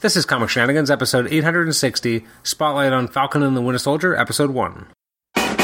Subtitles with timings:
[0.00, 4.86] This is Comic Shenanigans, episode 860, Spotlight on Falcon and the Winter Soldier, episode 1.
[5.36, 5.56] Ain't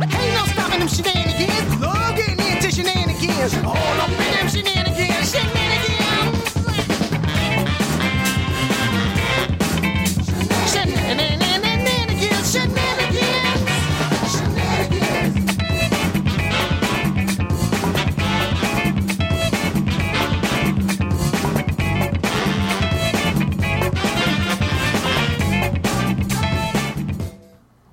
[0.00, 1.74] no stopping them shenanigans.
[2.14, 3.54] Getting into shenanigans.
[3.64, 4.23] All up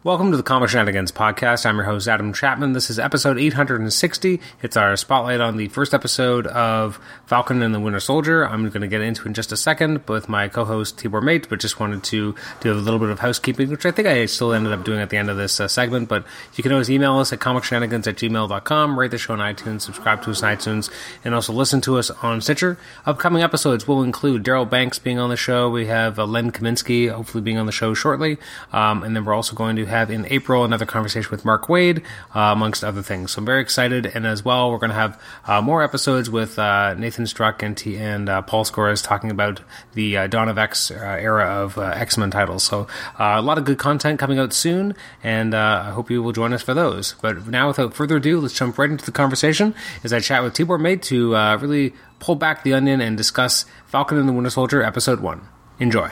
[0.04, 1.64] Welcome to the Comic Shenanigans podcast.
[1.64, 2.74] I'm your host, Adam Chapman.
[2.74, 4.42] This is episode 860.
[4.64, 8.44] It's our spotlight on the first episode of Falcon and the Winter Soldier.
[8.44, 11.48] I'm going to get into in just a second with my co host, Tibor Mate,
[11.48, 14.54] but just wanted to do a little bit of housekeeping, which I think I still
[14.54, 16.10] ended up doing at the end of this uh, segment.
[16.10, 16.26] But
[16.56, 20.24] you can always email us at comicshenanigans at gmail.com, rate the show on iTunes, subscribe
[20.24, 20.90] to us on iTunes,
[21.24, 22.80] and also listen to us on Stitcher.
[23.06, 25.70] Upcoming episodes will include Darryl Banks being on the show.
[25.70, 28.40] We have uh, Len Kaminski hopefully being on the show shortly.
[28.74, 32.04] Um, and then we're also going to have in April another conversation with Mark Waid,
[32.36, 33.32] uh, amongst other things.
[33.32, 34.06] So I'm very excited.
[34.06, 37.78] And as well, we're going to have uh, more episodes with uh, Nathan Struck and,
[37.78, 39.62] T- and uh, Paul Scores talking about
[39.94, 42.64] the uh, Dawn of X era of X Men titles.
[42.64, 42.88] So
[43.20, 46.64] a lot of good content coming out soon, and I hope you will join us
[46.64, 47.16] for those.
[47.22, 50.54] But now, without further ado, let's jump right into the conversation as I chat with
[50.54, 54.82] Tibor Mate to really pull back the onion and discuss Falcon and the Winter Soldier
[54.82, 55.42] Episode 1.
[55.80, 56.10] Enjoy.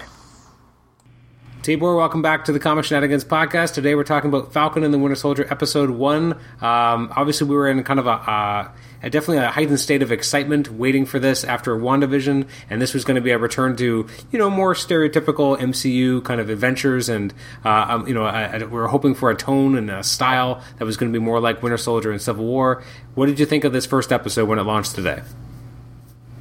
[1.69, 3.75] Tibor, welcome back to the Comic Shenanigans podcast.
[3.75, 6.33] Today we're talking about Falcon and the Winter Soldier episode one.
[6.61, 10.71] Um, obviously, we were in kind of a, a definitely a heightened state of excitement
[10.71, 14.39] waiting for this after WandaVision, and this was going to be a return to you
[14.39, 18.65] know more stereotypical MCU kind of adventures, and uh, um, you know I, I, we
[18.65, 21.61] were hoping for a tone and a style that was going to be more like
[21.61, 22.81] Winter Soldier and Civil War.
[23.13, 25.21] What did you think of this first episode when it launched today?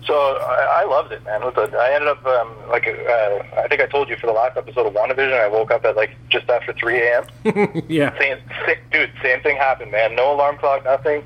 [0.06, 0.14] So
[1.10, 1.80] loved it, man.
[1.80, 4.86] I ended up um, like uh, I think I told you for the last episode
[4.86, 7.24] of WandaVision, I woke up at like just after 3 a.m.
[7.88, 10.14] yeah, Same, same, dude, same thing happened, man.
[10.14, 11.22] No alarm clock, nothing.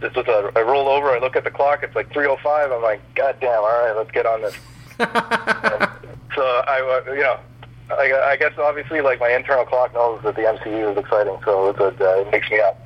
[0.00, 2.74] Just with a, I roll over, I look at the clock, it's like 3:05.
[2.74, 3.60] I'm like, God damn!
[3.60, 4.54] All right, let's get on this.
[4.98, 7.38] so I, uh, you know,
[7.90, 11.70] I, I guess obviously like my internal clock knows that the MCU is exciting, so
[11.70, 12.80] it, uh, it makes me up.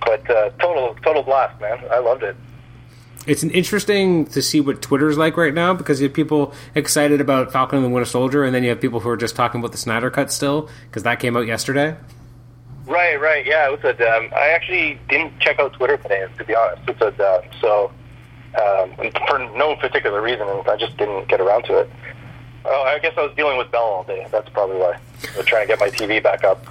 [0.00, 1.78] But uh, total, total blast, man.
[1.90, 2.36] I loved it.
[3.26, 7.20] It's an interesting to see what Twitter's like right now because you have people excited
[7.20, 9.60] about Falcon and the Winter Soldier, and then you have people who are just talking
[9.60, 11.96] about the Snyder Cut still because that came out yesterday.
[12.86, 13.68] Right, right, yeah.
[13.70, 16.82] It was a, um, I actually didn't check out Twitter today, to be honest.
[16.88, 17.92] It's a, um, so
[18.60, 18.94] um,
[19.26, 21.90] for no particular reason, I just didn't get around to it.
[22.66, 24.26] Oh, I guess I was dealing with Bell all day.
[24.30, 24.98] That's probably why.
[25.34, 26.64] I was trying to get my TV back up.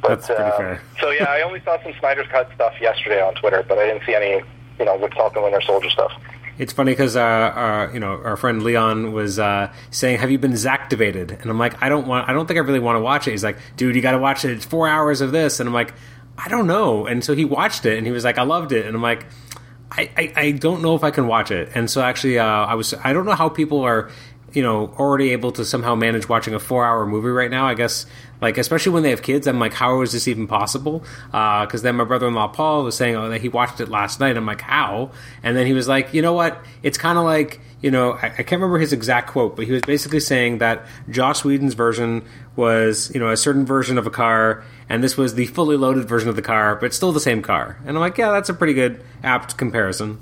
[0.00, 0.82] But, That's pretty um, fair.
[1.00, 4.04] So yeah, I only saw some Snyder's Cut stuff yesterday on Twitter, but I didn't
[4.04, 4.42] see any,
[4.78, 6.12] you know, with Falcon Winter Soldier stuff.
[6.56, 10.38] It's funny because uh, our, you know our friend Leon was uh, saying, "Have you
[10.38, 12.28] been Zactivated?" And I'm like, "I don't want.
[12.28, 14.18] I don't think I really want to watch it." He's like, "Dude, you got to
[14.18, 14.52] watch it.
[14.52, 15.94] It's four hours of this." And I'm like,
[16.38, 18.86] "I don't know." And so he watched it, and he was like, "I loved it."
[18.86, 19.26] And I'm like,
[19.90, 21.70] I, I, I don't know if I can watch it.
[21.74, 24.10] And so actually, uh, I was I don't know how people are
[24.52, 27.66] you know already able to somehow manage watching a four hour movie right now.
[27.66, 28.06] I guess
[28.44, 31.02] like especially when they have kids, I'm like, how is this even possible?
[31.32, 33.88] Uh, because then my brother in law Paul was saying, oh, that he watched it
[33.88, 34.36] last night.
[34.36, 35.12] I'm like, how?
[35.42, 36.62] And then he was like, you know what?
[36.82, 39.72] It's kind of like you know I, I can't remember his exact quote, but he
[39.72, 42.22] was basically saying that Joss Whedon's version
[42.54, 46.06] was you know a certain version of a car, and this was the fully loaded
[46.06, 47.78] version of the car, but still the same car.
[47.86, 50.20] And I'm like, yeah, that's a pretty good apt comparison.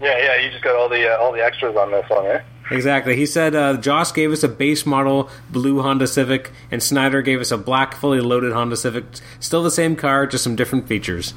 [0.00, 0.36] Yeah, yeah.
[0.36, 2.40] You just got all the uh, all the extras on this one, eh?
[2.70, 3.16] Exactly.
[3.16, 7.40] He said uh, Joss gave us a base model blue Honda Civic, and Snyder gave
[7.40, 9.04] us a black, fully loaded Honda Civic.
[9.40, 11.34] Still the same car, just some different features.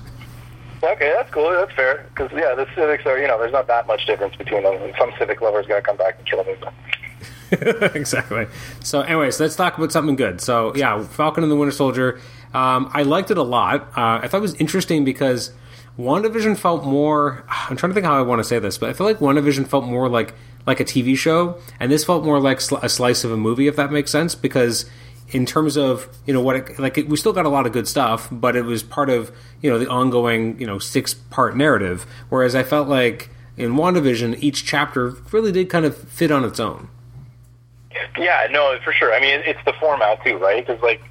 [0.82, 1.52] Okay, that's cool.
[1.52, 2.06] That's fair.
[2.10, 4.82] Because yeah, the Civics are you know there's not that much difference between them.
[4.82, 6.56] And some Civic lovers gotta come back and kill me.
[7.52, 8.46] Exactly.
[8.84, 10.40] So, anyways, let's talk about something good.
[10.40, 12.20] So, yeah, Falcon and the Winter Soldier.
[12.54, 13.82] Um, I liked it a lot.
[13.98, 15.52] Uh, I thought it was interesting because
[16.00, 17.44] WandaVision felt more.
[17.50, 19.68] I'm trying to think how I want to say this, but I feel like WandaVision
[19.68, 20.34] felt more like
[20.66, 23.68] like a TV show, and this felt more like sl- a slice of a movie,
[23.68, 24.34] if that makes sense.
[24.34, 24.90] Because
[25.32, 27.74] in terms of you know what, it, like it, we still got a lot of
[27.74, 31.58] good stuff, but it was part of you know the ongoing you know six part
[31.58, 32.06] narrative.
[32.30, 36.62] Whereas I felt like in WandaVision, each chapter really did kind of fit on its
[36.62, 36.88] own.
[38.18, 39.14] yeah, no, for sure.
[39.14, 40.66] I mean, it's the format too, right?
[40.66, 41.02] Because like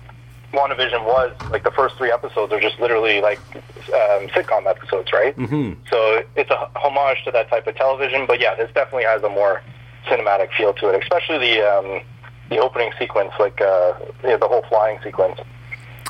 [0.52, 5.36] WandaVision was like the first three episodes are just literally like um, sitcom episodes, right?
[5.36, 5.80] Mm-hmm.
[5.90, 8.26] So it's a homage to that type of television.
[8.26, 9.62] But yeah, this definitely has a more
[10.06, 12.00] cinematic feel to it, especially the um,
[12.48, 13.92] the opening sequence, like uh,
[14.22, 15.38] you know, the whole flying sequence.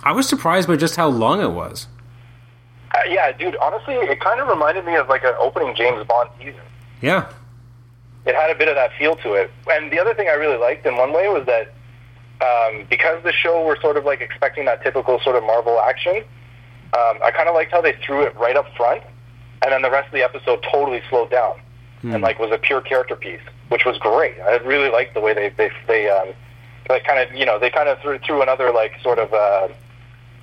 [0.05, 1.89] I was surprised by just how long it was.
[2.95, 3.57] Uh, yeah, dude.
[3.57, 6.61] Honestly, it kind of reminded me of like an opening James Bond season.
[7.03, 7.31] Yeah.
[8.25, 9.51] it had a bit of that feel to it.
[9.71, 11.73] And the other thing I really liked in one way was that
[12.41, 16.17] um, because the show we're sort of like expecting that typical sort of Marvel action,
[16.17, 19.03] um, I kind of liked how they threw it right up front,
[19.63, 21.61] and then the rest of the episode totally slowed down
[22.03, 24.39] and like was a pure character piece, which was great.
[24.41, 26.29] I really liked the way they they they um,
[26.89, 29.69] like kind of you know they kind of threw threw another like sort of uh,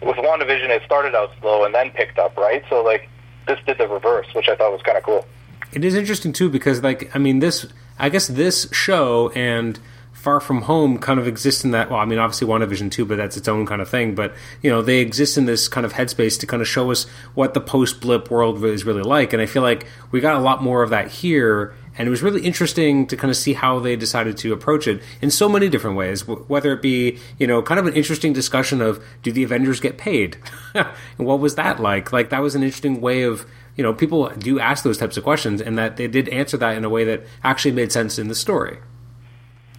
[0.02, 2.64] with WandaVision it started out slow and then picked up right.
[2.70, 3.10] So like
[3.48, 5.26] this did the reverse, which I thought was kind of cool.
[5.72, 7.66] It is interesting too because, like, I mean, this.
[7.98, 9.80] I guess this show and
[10.26, 11.92] Far From Home kind of exist in that.
[11.92, 14.16] Well, I mean, obviously WandaVision too, but that's its own kind of thing.
[14.16, 14.34] But
[14.64, 17.04] you know, they exist in this kind of headspace to kind of show us
[17.36, 19.34] what the post blip world is really like.
[19.34, 21.76] And I feel like we got a lot more of that here.
[21.96, 25.00] And it was really interesting to kind of see how they decided to approach it
[25.22, 26.28] in so many different ways.
[26.28, 30.00] Whether it be, you know, kind of an interesting discussion of do the Avengers get
[30.00, 30.38] paid,
[30.74, 30.88] and
[31.18, 32.12] what was that like?
[32.12, 33.46] Like that was an interesting way of
[33.76, 36.78] you know, people do ask those types of questions, and that they did answer that
[36.78, 38.80] in a way that actually made sense in the story.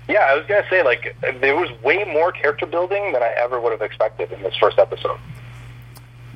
[0.08, 3.60] Yeah, I was gonna say like there was way more character building than I ever
[3.60, 5.18] would have expected in this first episode.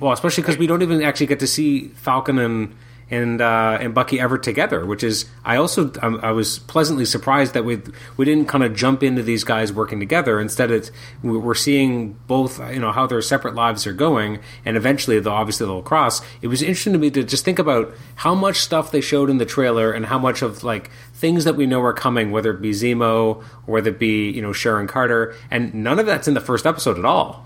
[0.00, 2.74] Well, especially because we don't even actually get to see Falcon and
[3.10, 7.54] and uh, and Bucky ever together, which is I also um, I was pleasantly surprised
[7.54, 7.80] that we
[8.16, 10.40] we didn't kind of jump into these guys working together.
[10.40, 10.90] Instead, it's
[11.22, 15.32] we- we're seeing both you know how their separate lives are going, and eventually they'll
[15.32, 16.22] obviously they'll cross.
[16.40, 19.38] It was interesting to me to just think about how much stuff they showed in
[19.38, 22.62] the trailer and how much of like things that we know are coming, whether it
[22.62, 23.02] be Zemo
[23.36, 26.64] or whether it be you know Sharon Carter, and none of that's in the first
[26.66, 27.44] episode at all.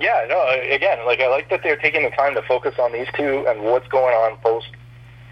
[0.00, 3.08] Yeah, no, again, like I like that they're taking the time to focus on these
[3.14, 4.68] two and what's going on post,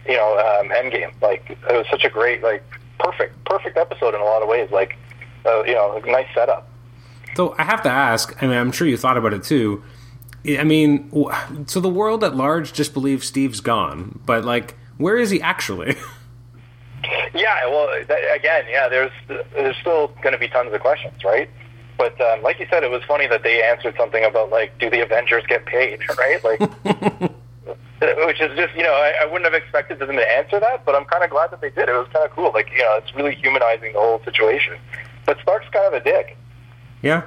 [0.07, 1.13] you know, um, Endgame.
[1.23, 2.65] Like it was such a great, like
[2.99, 4.71] perfect, perfect episode in a lot of ways.
[4.71, 4.97] Like,
[5.45, 6.69] uh, you know, a nice setup.
[7.37, 8.43] So I have to ask.
[8.43, 9.85] I mean, I'm sure you thought about it too.
[10.49, 11.11] I mean,
[11.67, 15.97] so the world at large just believes Steve's gone, but like, where is he actually?
[17.35, 21.49] Yeah, well, that, again, yeah, there's there's still going to be tons of questions, right?
[21.97, 24.91] But um, like you said, it was funny that they answered something about like, do
[24.91, 26.43] the Avengers get paid, right?
[26.45, 26.61] Like,
[28.27, 30.95] which is just you know, I, I wouldn't have expected them to answer that, but
[30.95, 31.89] I'm kind of glad that they did.
[31.89, 32.53] It was kind of cool.
[32.53, 34.75] Like, you know, it's really humanizing the whole situation.
[35.25, 36.37] But Stark's kind of a dick.
[37.03, 37.23] yeah,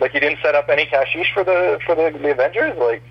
[0.00, 2.76] Like, he didn't set up any cashish for the for the, the Avengers.
[2.78, 3.02] Like,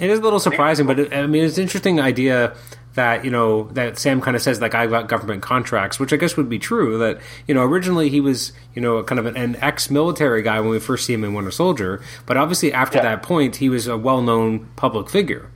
[0.00, 2.54] it is a little surprising, but it, I mean, it's an interesting idea
[2.94, 6.16] that you know that Sam kind of says like I got government contracts, which I
[6.16, 6.96] guess would be true.
[6.98, 10.70] That you know originally he was you know kind of an, an ex-military guy when
[10.70, 13.02] we first see him in Winter Soldier, but obviously after Yeah.
[13.04, 15.50] that point he was a well-known public figure.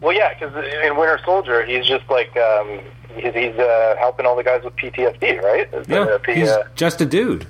[0.00, 0.52] well, yeah, because
[0.84, 2.80] in Winter Soldier, he's just like um,
[3.16, 5.68] he's, he's uh, helping all the guys with PTSD, right?
[5.88, 7.46] Yeah, P- he's uh, just a dude.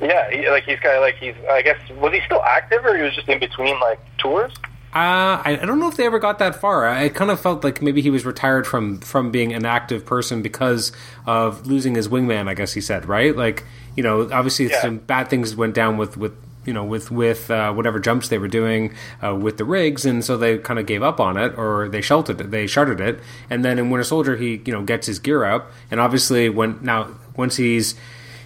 [0.00, 1.34] Yeah, he, like he's kind of like he's.
[1.50, 4.52] I guess was he still active or he was just in between like tours?
[4.92, 6.88] Uh, I, I don't know if they ever got that far.
[6.88, 10.42] I kind of felt like maybe he was retired from from being an active person
[10.42, 10.90] because
[11.26, 12.48] of losing his wingman.
[12.48, 13.36] I guess he said right.
[13.36, 13.64] Like
[13.96, 14.80] you know, obviously Yeah.
[14.82, 16.32] some bad things went down with with
[16.66, 18.92] you know with with uh, whatever jumps they were doing
[19.24, 22.00] uh, with the rigs, and so they kind of gave up on it or they
[22.00, 23.20] sheltered it, they shuttered it.
[23.48, 26.80] And then in Winter Soldier, he you know gets his gear up, and obviously when
[26.82, 27.94] now once he's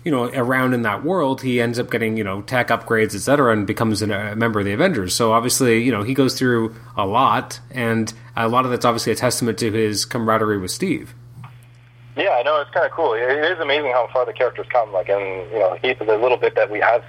[0.05, 3.53] you know around in that world he ends up getting you know tech upgrades etc
[3.53, 6.75] and becomes an, a member of the avengers so obviously you know he goes through
[6.97, 11.15] a lot and a lot of that's obviously a testament to his camaraderie with steve
[12.17, 13.15] Yeah, I know it's kind of cool.
[13.15, 14.93] It is amazing how far the characters come.
[14.93, 17.03] Like, and you know, he, the little bit that we have.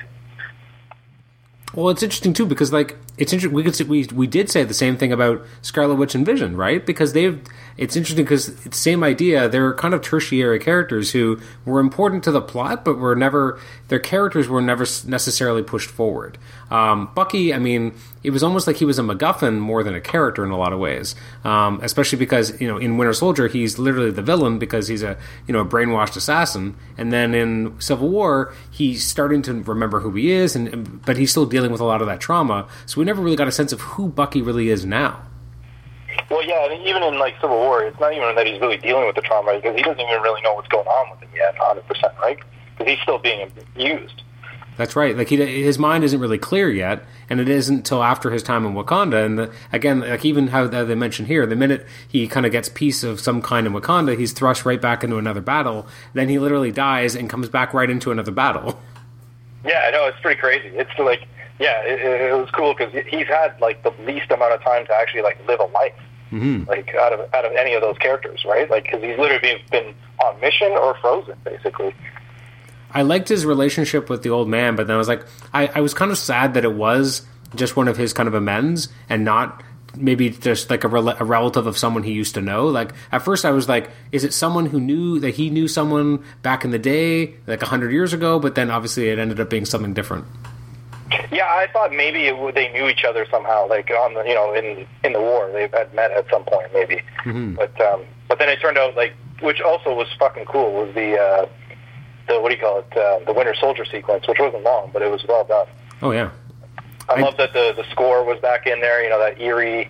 [1.76, 4.74] well it's interesting too because like it's interesting we could we we did say the
[4.74, 6.86] same thing about scarlet witch and vision right?
[6.86, 7.40] Because they've
[7.78, 9.50] it's interesting because it's the same idea.
[9.50, 14.00] They're kind of tertiary characters who were important to the plot but were never their
[14.00, 16.38] characters were never necessarily pushed forward.
[16.72, 17.94] Um, bucky i mean
[18.24, 20.74] it was almost like he was a MacGuffin more than a character in a lot
[20.74, 24.88] of ways, um, especially because you know in Winter Soldier he's literally the villain because
[24.88, 25.16] he's a
[25.48, 30.10] you know a brainwashed assassin, and then in Civil War he's starting to remember who
[30.16, 32.66] he is, and- and but he's still dealing with a lot of that trauma.
[32.88, 35.22] So we never really got a sense of who Bucky really is now.
[36.32, 39.06] Well, yeah, and even in like Civil War, it's not even that he's really dealing
[39.06, 41.54] with the trauma because he doesn't even really know what's going on with him yet,
[41.60, 42.40] 100 percent, right?
[42.76, 44.24] Because he's still being used.
[44.78, 45.16] That's right.
[45.16, 48.66] Like he, his mind isn't really clear yet, and it isn't until after his time
[48.66, 49.24] in Wakanda.
[49.24, 52.70] And the, again, like even how they mentioned here, the minute he kind of gets
[52.70, 55.86] peace of some kind in Wakanda, he's thrust right back into another battle.
[56.14, 58.82] Then he literally dies and comes back right into another battle.
[59.64, 60.70] Yeah, I know it's pretty crazy.
[60.70, 61.28] It's like,
[61.60, 64.94] yeah, it, it was cool because he's had like the least amount of time to
[64.94, 65.94] actually like live a life,
[66.32, 66.68] mm-hmm.
[66.70, 68.70] like out of out of any of those characters, right?
[68.70, 71.94] Like because he's literally been, been on mission or frozen, basically.
[72.92, 75.82] I liked his relationship with the old man, but then I was like, I, I
[75.82, 79.26] was kind of sad that it was just one of his kind of amends and
[79.26, 79.64] not
[79.98, 82.68] maybe just like a, rel- a relative of someone he used to know.
[82.68, 86.24] Like at first, I was like, is it someone who knew that he knew someone
[86.42, 88.40] back in the day, like a hundred years ago?
[88.40, 90.26] But then obviously it ended up being something different.
[91.32, 94.34] Yeah, I thought maybe it, would- they knew each other somehow, like on the you
[94.34, 97.02] know in in the war they had met at some point maybe.
[97.56, 101.18] But um, but then it turned out like which also was fucking cool was the
[101.20, 101.46] uh,
[102.28, 105.02] the what do you call it uh, the Winter Soldier sequence, which wasn't long, but
[105.02, 105.68] it was well done.
[106.02, 106.32] Oh yeah,
[107.10, 109.04] I, I- love that the the score was back in there.
[109.04, 109.90] You know that eerie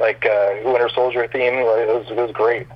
[0.00, 1.54] like uh, Winter Soldier theme.
[1.54, 2.66] Like, it was it was great.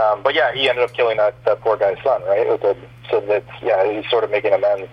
[0.00, 2.48] Um, but yeah, he ended up killing that, that poor guy's son, right?
[2.48, 2.76] With the,
[3.10, 4.88] so that's yeah, he's sort of making amends.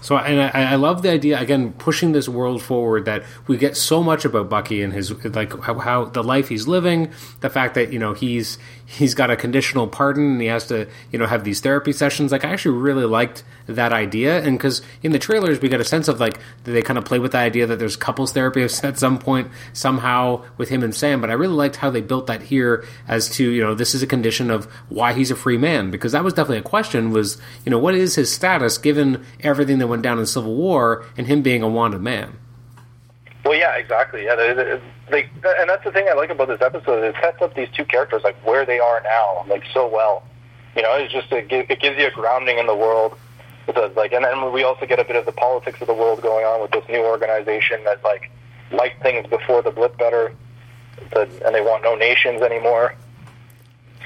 [0.00, 3.76] So and I, I love the idea again pushing this world forward that we get
[3.76, 7.74] so much about Bucky and his like how, how the life he's living, the fact
[7.74, 8.58] that you know he's
[8.90, 12.32] he's got a conditional pardon and he has to you know have these therapy sessions.
[12.32, 15.84] Like I actually really liked that idea, and because in the trailers we get a
[15.84, 18.98] sense of like they kind of play with the idea that there's couples therapy at
[18.98, 21.20] some point somehow with him and Sam.
[21.20, 24.02] But I really liked how they built that here as to you know this is
[24.02, 27.38] a condition of why he's a free man because that was definitely a question was
[27.64, 31.04] you know what is his status given everything that went down in the Civil War
[31.16, 32.36] and him being a wanted man.
[33.44, 34.24] Well, yeah, exactly.
[34.24, 34.78] Yeah,
[35.10, 37.04] they, and that's the thing I like about this episode.
[37.04, 40.22] It sets up these two characters like where they are now, like so well.
[40.76, 43.18] You know, it's just it, it gives you a grounding in the world.
[43.66, 45.94] With a, like, and then we also get a bit of the politics of the
[45.94, 48.30] world going on with this new organization that like
[48.72, 50.34] liked things before the blip better,
[51.10, 52.94] the, and they want no nations anymore.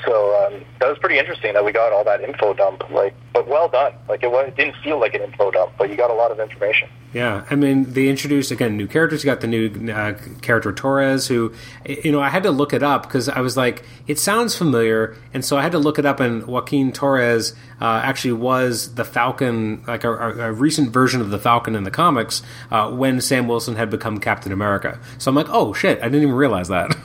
[0.06, 3.48] So um, that was pretty interesting that we got all that info dump, like, but
[3.48, 3.94] well done.
[4.08, 6.30] Like it, was, it didn't feel like an info dump, but you got a lot
[6.30, 6.88] of information.
[7.14, 9.22] Yeah, I mean, they introduced again new characters.
[9.22, 11.54] You got the new uh, character Torres, who
[11.86, 15.16] you know I had to look it up because I was like, it sounds familiar,
[15.32, 16.18] and so I had to look it up.
[16.18, 21.38] And Joaquin Torres uh, actually was the Falcon, like a, a, recent version of the
[21.38, 22.42] Falcon in the comics
[22.72, 24.98] uh, when Sam Wilson had become Captain America.
[25.18, 26.96] So I'm like, oh shit, I didn't even realize that.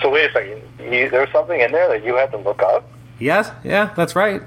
[0.00, 0.60] So wait a second,
[0.92, 2.88] you, there's something in there that you had to look up.
[3.18, 4.42] yes, yeah, that's right.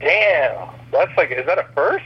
[0.00, 2.04] Damn, that's like, is that a first?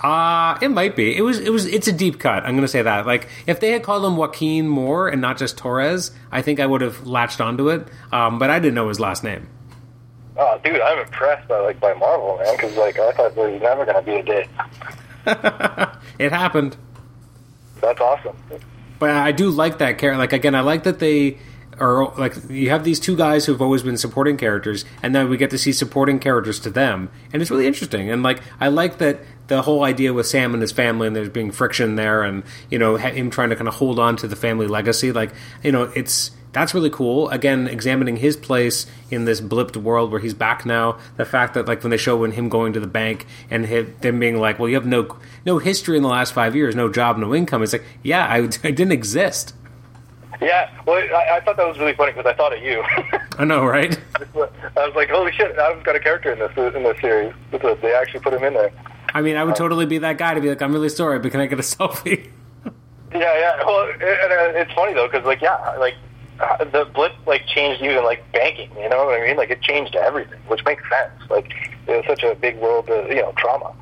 [0.00, 1.16] Uh it might be.
[1.16, 1.40] It was.
[1.40, 1.66] It was.
[1.66, 2.44] It's a deep cut.
[2.44, 3.04] I'm going to say that.
[3.04, 6.66] Like, if they had called him Joaquin Moore and not just Torres, I think I
[6.66, 7.88] would have latched onto it.
[8.12, 9.48] Um, but I didn't know his last name.
[10.36, 13.60] Oh, dude, I'm impressed by like by Marvel, man, because like I thought there was
[13.60, 14.48] never gonna be a day.
[16.20, 16.76] It happened.
[17.80, 18.36] That's awesome.
[19.00, 20.16] But I do like that character.
[20.18, 21.38] Like again, I like that they
[21.80, 25.36] are like you have these two guys who've always been supporting characters, and then we
[25.36, 28.10] get to see supporting characters to them, and it's really interesting.
[28.10, 31.28] And like I like that the whole idea with Sam and his family, and there's
[31.28, 34.36] being friction there, and you know him trying to kind of hold on to the
[34.36, 35.12] family legacy.
[35.12, 35.32] Like
[35.62, 37.28] you know, it's that's really cool.
[37.30, 40.98] Again, examining his place in this blipped world where he's back now.
[41.16, 43.94] The fact that like when they show when him going to the bank and him,
[44.00, 46.90] them being like, "Well, you have no no history in the last five years, no
[46.90, 49.54] job, no income." It's like, yeah, I, I didn't exist.
[50.40, 52.82] Yeah, well, I, I thought that was really funny because I thought of you.
[53.38, 53.98] I know, right?
[54.16, 57.34] I was like, holy shit, Adam's got a character in this in this series.
[57.50, 58.70] Because They actually put him in there.
[59.14, 61.32] I mean, I would totally be that guy to be like, I'm really sorry, but
[61.32, 62.30] can I get a selfie?
[63.12, 63.64] Yeah, yeah.
[63.64, 65.94] Well, and, uh, it's funny though because like yeah, like
[66.40, 68.70] uh, the blip like changed even like banking.
[68.76, 69.36] You know what I mean?
[69.36, 71.30] Like it changed everything, which makes sense.
[71.30, 71.52] Like
[71.86, 73.72] it was such a big world, uh, you know, trauma.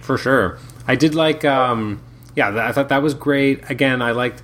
[0.00, 0.58] For sure.
[0.86, 2.02] I did like, um,
[2.36, 3.70] yeah, I thought that was great.
[3.70, 4.42] Again, I liked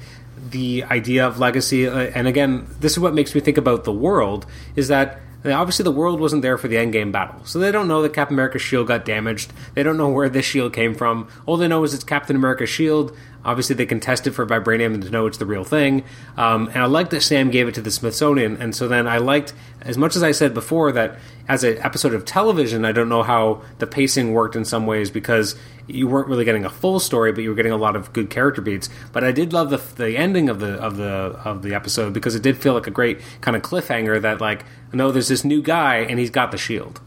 [0.48, 1.86] the idea of legacy.
[1.86, 5.82] Uh, and again, this is what makes me think about the world is that obviously
[5.84, 7.44] the world wasn't there for the endgame battle.
[7.44, 9.52] So they don't know that Captain America's shield got damaged.
[9.74, 11.28] They don't know where this shield came from.
[11.46, 13.16] All they know is it's Captain America's shield.
[13.42, 16.04] Obviously, they can test it for vibranium and to know it's the real thing.
[16.36, 18.58] Um, and I like that Sam gave it to the Smithsonian.
[18.58, 21.18] And so then I liked, as much as I said before, that
[21.48, 25.10] as an episode of television, I don't know how the pacing worked in some ways
[25.10, 25.56] because
[25.86, 28.28] you weren't really getting a full story, but you were getting a lot of good
[28.28, 28.90] character beats.
[29.12, 32.34] But I did love the the ending of the of the of the episode because
[32.34, 35.62] it did feel like a great kind of cliffhanger that like, no, there's this new
[35.62, 37.00] guy and he's got the shield.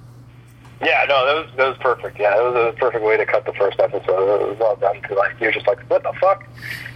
[0.82, 2.20] Yeah, no, that was that was perfect.
[2.20, 4.42] Yeah, it was a perfect way to cut the first episode.
[4.42, 5.02] It was well done.
[5.02, 6.46] Cause like you're just like, what the fuck?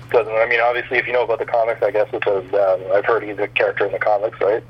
[0.04, 3.06] Because I mean, obviously, if you know about the comics, I guess because um, I've
[3.06, 4.64] heard he's a character in the comics, right?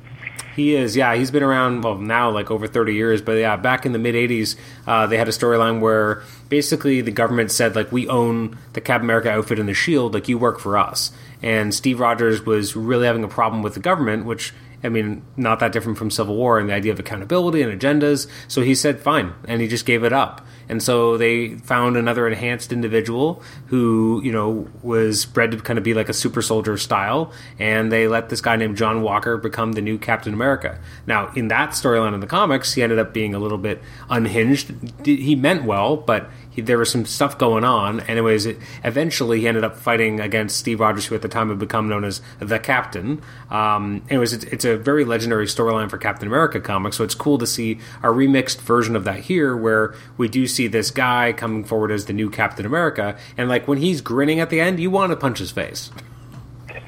[0.55, 1.15] He is, yeah.
[1.15, 4.15] He's been around well now like over thirty years, but yeah, back in the mid
[4.15, 4.55] '80s,
[4.85, 9.01] uh, they had a storyline where basically the government said like we own the Cap
[9.01, 11.11] America outfit and the Shield, like you work for us.
[11.43, 14.53] And Steve Rogers was really having a problem with the government, which
[14.83, 18.29] I mean, not that different from Civil War and the idea of accountability and agendas.
[18.47, 20.45] So he said fine, and he just gave it up.
[20.69, 25.83] And so they found another enhanced individual who, you know, was bred to kind of
[25.83, 29.73] be like a super soldier style, and they let this guy named John Walker become
[29.73, 30.79] the new Captain America.
[31.05, 34.73] Now, in that storyline in the comics, he ended up being a little bit unhinged.
[35.05, 38.01] He meant well, but he, there was some stuff going on.
[38.01, 41.59] Anyways, it, eventually he ended up fighting against Steve Rogers, who at the time had
[41.59, 43.21] become known as the Captain.
[43.49, 47.37] Um, anyways, it's, it's a very legendary storyline for Captain America comics, so it's cool
[47.37, 51.63] to see a remixed version of that here, where we do see this guy coming
[51.63, 54.89] forward as the new Captain America, and like when he's grinning at the end, you
[54.89, 55.91] want to punch his face.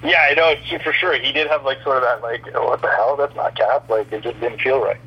[0.04, 1.14] Yeah, I know for sure.
[1.20, 3.16] He did have like sort of that like, oh, what the hell?
[3.18, 3.90] That's not Cap.
[3.90, 5.00] Like it just didn't feel right.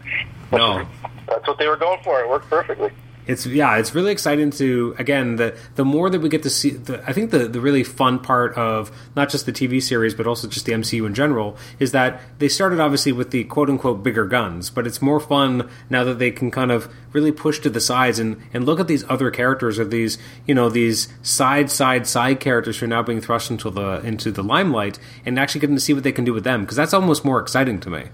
[0.52, 0.87] No.
[1.26, 2.21] That's what they were going for.
[2.21, 2.90] It worked perfectly.
[3.26, 6.70] It's yeah, it's really exciting to again the the more that we get to see.
[6.70, 10.26] The, I think the the really fun part of not just the TV series but
[10.26, 14.02] also just the MCU in general is that they started obviously with the quote unquote
[14.02, 17.70] bigger guns, but it's more fun now that they can kind of really push to
[17.70, 21.70] the sides and and look at these other characters or these you know these side
[21.70, 25.60] side side characters who are now being thrust into the into the limelight and actually
[25.60, 27.88] getting to see what they can do with them because that's almost more exciting to
[27.90, 28.04] me.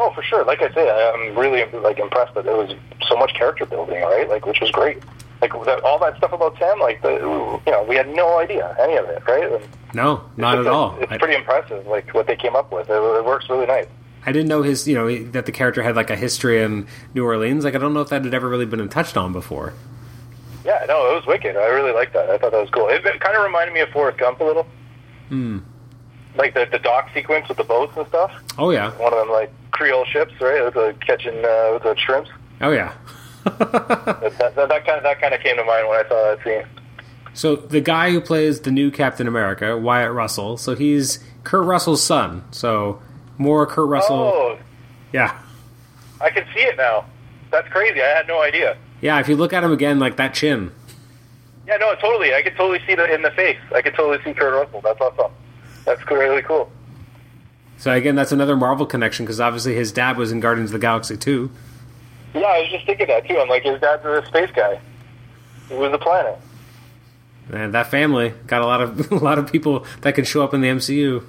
[0.00, 0.44] Oh, for sure.
[0.44, 2.72] Like I say, I'm really like impressed that there was
[3.08, 4.28] so much character building, right?
[4.28, 5.02] Like, which was great.
[5.42, 7.10] Like that, all that stuff about Sam, like the
[7.66, 9.50] you know, we had no idea any of it, right?
[9.52, 9.62] And
[9.94, 10.96] No, not at all.
[11.00, 12.88] It's I- pretty impressive, like what they came up with.
[12.88, 13.86] It, it works really nice.
[14.26, 17.24] I didn't know his, you know, that the character had like a history in New
[17.24, 17.64] Orleans.
[17.64, 19.74] Like, I don't know if that had ever really been touched on before.
[20.64, 21.56] Yeah, no, it was wicked.
[21.56, 22.28] I really liked that.
[22.28, 22.88] I thought that was cool.
[22.88, 24.66] It, it kind of reminded me of Forrest Gump a little.
[25.28, 25.58] Hmm.
[26.36, 28.30] Like the the dock sequence with the boats and stuff.
[28.58, 30.64] Oh yeah, One of them like Creole ships, right?
[30.64, 32.30] With the catching uh, with the shrimps.
[32.60, 32.92] oh yeah.
[33.44, 36.34] That, that, that, that kind of that kind of came to mind when I saw
[36.34, 36.64] that scene.
[37.32, 42.02] so the guy who plays the new Captain America, Wyatt Russell, so he's Kurt Russell's
[42.02, 42.44] son.
[42.50, 43.00] So
[43.38, 44.16] more Kurt Russell.
[44.34, 44.58] Oh,
[45.12, 45.38] Yeah,
[46.20, 47.06] I can see it now.
[47.50, 48.02] That's crazy.
[48.02, 48.76] I had no idea.
[49.00, 49.18] yeah.
[49.18, 50.72] If you look at him again, like that chin.
[51.66, 52.34] Yeah, no, totally.
[52.34, 53.58] I could totally see that in the face.
[53.74, 54.80] I could totally see Kurt Russell.
[54.82, 55.32] That's awesome.
[55.88, 56.70] That's really cool.
[57.78, 60.78] So again, that's another Marvel connection because obviously his dad was in Guardians of the
[60.78, 61.50] Galaxy too.
[62.34, 63.38] Yeah, I was just thinking that too.
[63.38, 64.78] I'm like, his dad's a space guy.
[65.70, 66.38] He was a planet.
[67.50, 70.52] And that family got a lot of a lot of people that can show up
[70.52, 71.24] in the MCU.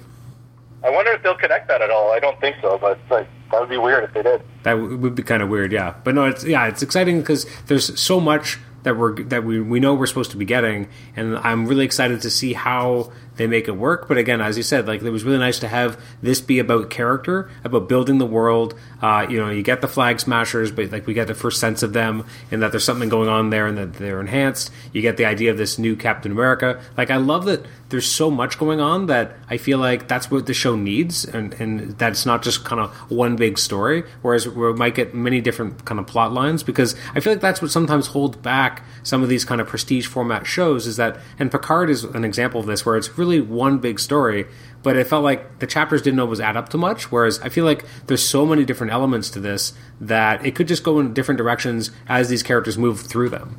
[0.84, 2.12] I wonder if they'll connect that at all.
[2.12, 4.42] I don't think so, but like that would be weird if they did.
[4.64, 5.94] That w- would be kind of weird, yeah.
[6.04, 9.80] But no, it's yeah, it's exciting because there's so much that we're that we we
[9.80, 13.68] know we're supposed to be getting, and I'm really excited to see how they make
[13.68, 14.06] it work.
[14.06, 16.90] But again, as you said, like it was really nice to have this be about
[16.90, 18.74] character, about building the world.
[19.00, 21.82] Uh, you know, you get the flag smashers, but like we get the first sense
[21.82, 24.70] of them, and that there's something going on there, and that they're enhanced.
[24.92, 26.82] You get the idea of this new Captain America.
[26.98, 30.44] Like I love that there's so much going on that I feel like that's what
[30.44, 34.04] the show needs, and and that's not just kind of one big story.
[34.20, 37.62] Whereas we might get many different kind of plot lines because I feel like that's
[37.62, 41.50] what sometimes holds back some of these kind of prestige format shows is that, and
[41.50, 44.46] Picard is an example of this, where it's really one big story,
[44.82, 47.12] but it felt like the chapters didn't always add up to much.
[47.12, 50.82] Whereas I feel like there's so many different elements to this that it could just
[50.82, 53.58] go in different directions as these characters move through them.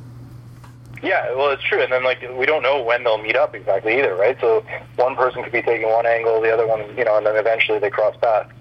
[1.02, 1.82] Yeah, well, it's true.
[1.82, 4.36] And then like we don't know when they'll meet up exactly either, right?
[4.40, 4.64] So
[4.96, 7.78] one person could be taking one angle, the other one, you know, and then eventually
[7.78, 8.52] they cross paths.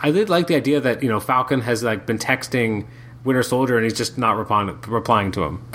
[0.00, 2.86] I did like the idea that you know Falcon has like been texting
[3.24, 5.66] Winter Soldier and he's just not replying replying to him.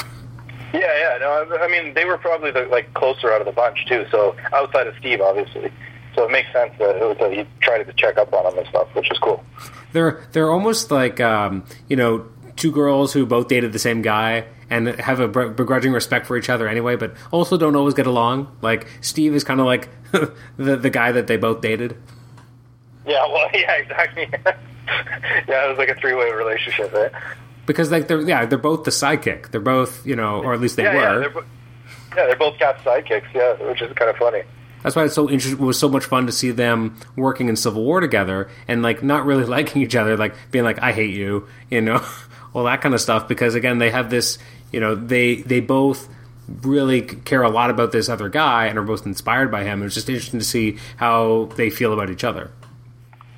[0.74, 1.18] Yeah, yeah.
[1.20, 4.06] No, I I mean they were probably the, like closer out of the bunch too.
[4.12, 5.72] So outside of Steve, obviously.
[6.16, 8.58] So it makes sense that, it was, that he tried to check up on them
[8.58, 9.44] and stuff, which is cool.
[9.94, 14.46] They're they're almost like um, you know two girls who both dated the same guy
[14.70, 18.56] and have a begrudging respect for each other anyway, but also don't always get along.
[18.62, 19.90] Like Steve is kind of like
[20.58, 21.98] the the guy that they both dated.
[23.06, 24.28] Yeah, well, yeah, exactly.
[25.48, 27.12] yeah, it was like a three-way relationship, right?
[27.72, 29.52] Because like they're yeah they're both the sidekick.
[29.52, 31.20] They're both you know or at least they yeah, yeah, were.
[31.20, 31.46] they're, bo-
[32.16, 33.34] yeah, they're both Cap's sidekicks.
[33.34, 34.44] Yeah, which is kind of funny.
[34.84, 35.62] That's why it's so interesting.
[35.62, 39.04] It was so much fun to see them working in Civil War together and like
[39.04, 42.04] not really liking each other, like being like, "I hate you," you know,
[42.54, 43.28] all that kind of stuff.
[43.28, 44.38] Because again, they have this,
[44.72, 46.10] you know, they they both
[46.64, 49.82] really care a lot about this other guy and are both inspired by him.
[49.82, 52.52] It was just interesting to see how they feel about each other.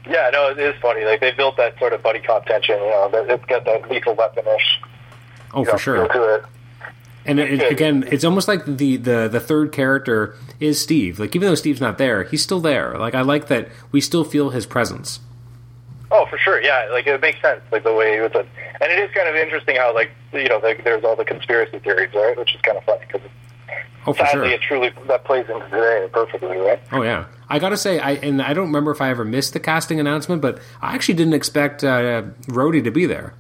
[0.08, 1.06] Yeah, no, it is funny.
[1.06, 2.76] Like they built that sort of buddy cop tension.
[2.76, 4.60] You know, that- it's got that lethal weaponish.
[5.54, 6.08] Oh, you know, for sure.
[6.08, 6.44] to it.
[7.26, 11.20] And it, again, it's almost like the, the the third character is Steve.
[11.20, 12.98] Like even though Steve's not there, he's still there.
[12.98, 15.22] Like I like that we still feel his presence.
[16.12, 16.62] Oh, for sure.
[16.62, 19.36] Yeah, like it makes sense, like the way it was, and it is kind of
[19.36, 22.38] interesting how, like, you know, like, there's all the conspiracy theories, right?
[22.38, 23.22] Which is kind of funny because
[24.06, 24.56] Oh, for sadly, sure.
[24.56, 26.82] it truly that plays into today perfectly, right?
[26.92, 29.60] Oh yeah, I gotta say, I and I don't remember if I ever missed the
[29.60, 33.34] casting announcement, but I actually didn't expect uh, Rhodey to be there.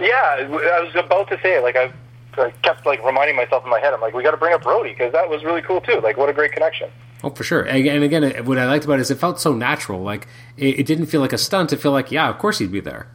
[0.00, 1.60] Yeah, I was about to say.
[1.60, 1.92] Like I,
[2.36, 3.94] I kept like reminding myself in my head.
[3.94, 6.00] I'm like, we got to bring up Rhodey because that was really cool too.
[6.02, 6.90] Like, what a great connection.
[7.22, 7.62] Oh, for sure.
[7.62, 10.02] And and again, what I liked about it is it felt so natural.
[10.02, 11.72] Like it, it didn't feel like a stunt.
[11.72, 13.08] It felt like, yeah, of course he'd be there.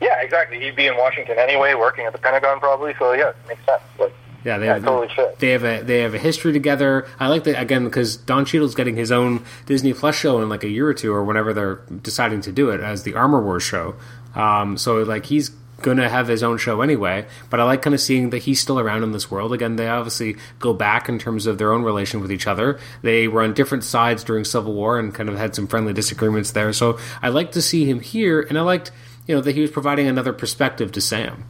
[0.00, 0.60] Yeah, exactly.
[0.60, 2.94] He'd be in Washington anyway, working at the Pentagon probably.
[2.98, 3.82] So yeah, it makes sense.
[3.98, 4.12] Like,
[4.44, 7.06] Yeah, they Yeah, have totally they have a they have a history together.
[7.20, 10.64] I like that again because Don Cheadle's getting his own Disney Plus show in like
[10.64, 13.62] a year or two or whenever they're deciding to do it as the Armor Wars
[13.62, 13.94] show.
[14.34, 15.50] Um, so like he's
[15.82, 17.26] gonna have his own show anyway.
[17.50, 19.52] But I like kind of seeing that he's still around in this world.
[19.52, 22.78] Again, they obviously go back in terms of their own relation with each other.
[23.02, 26.52] They were on different sides during Civil War and kind of had some friendly disagreements
[26.52, 26.72] there.
[26.72, 28.90] So I like to see him here, and I liked
[29.26, 31.44] you know that he was providing another perspective to Sam.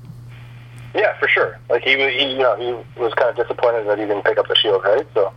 [0.95, 1.59] Yeah, for sure.
[1.71, 4.49] Like he, he, you know, he was kind of disappointed that he didn't pick up
[4.49, 5.07] the shield, right?
[5.15, 5.33] So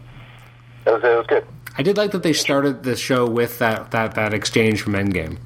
[0.86, 1.46] it was, it was good.
[1.78, 5.38] I did like that they started the show with that, that, that exchange from Endgame.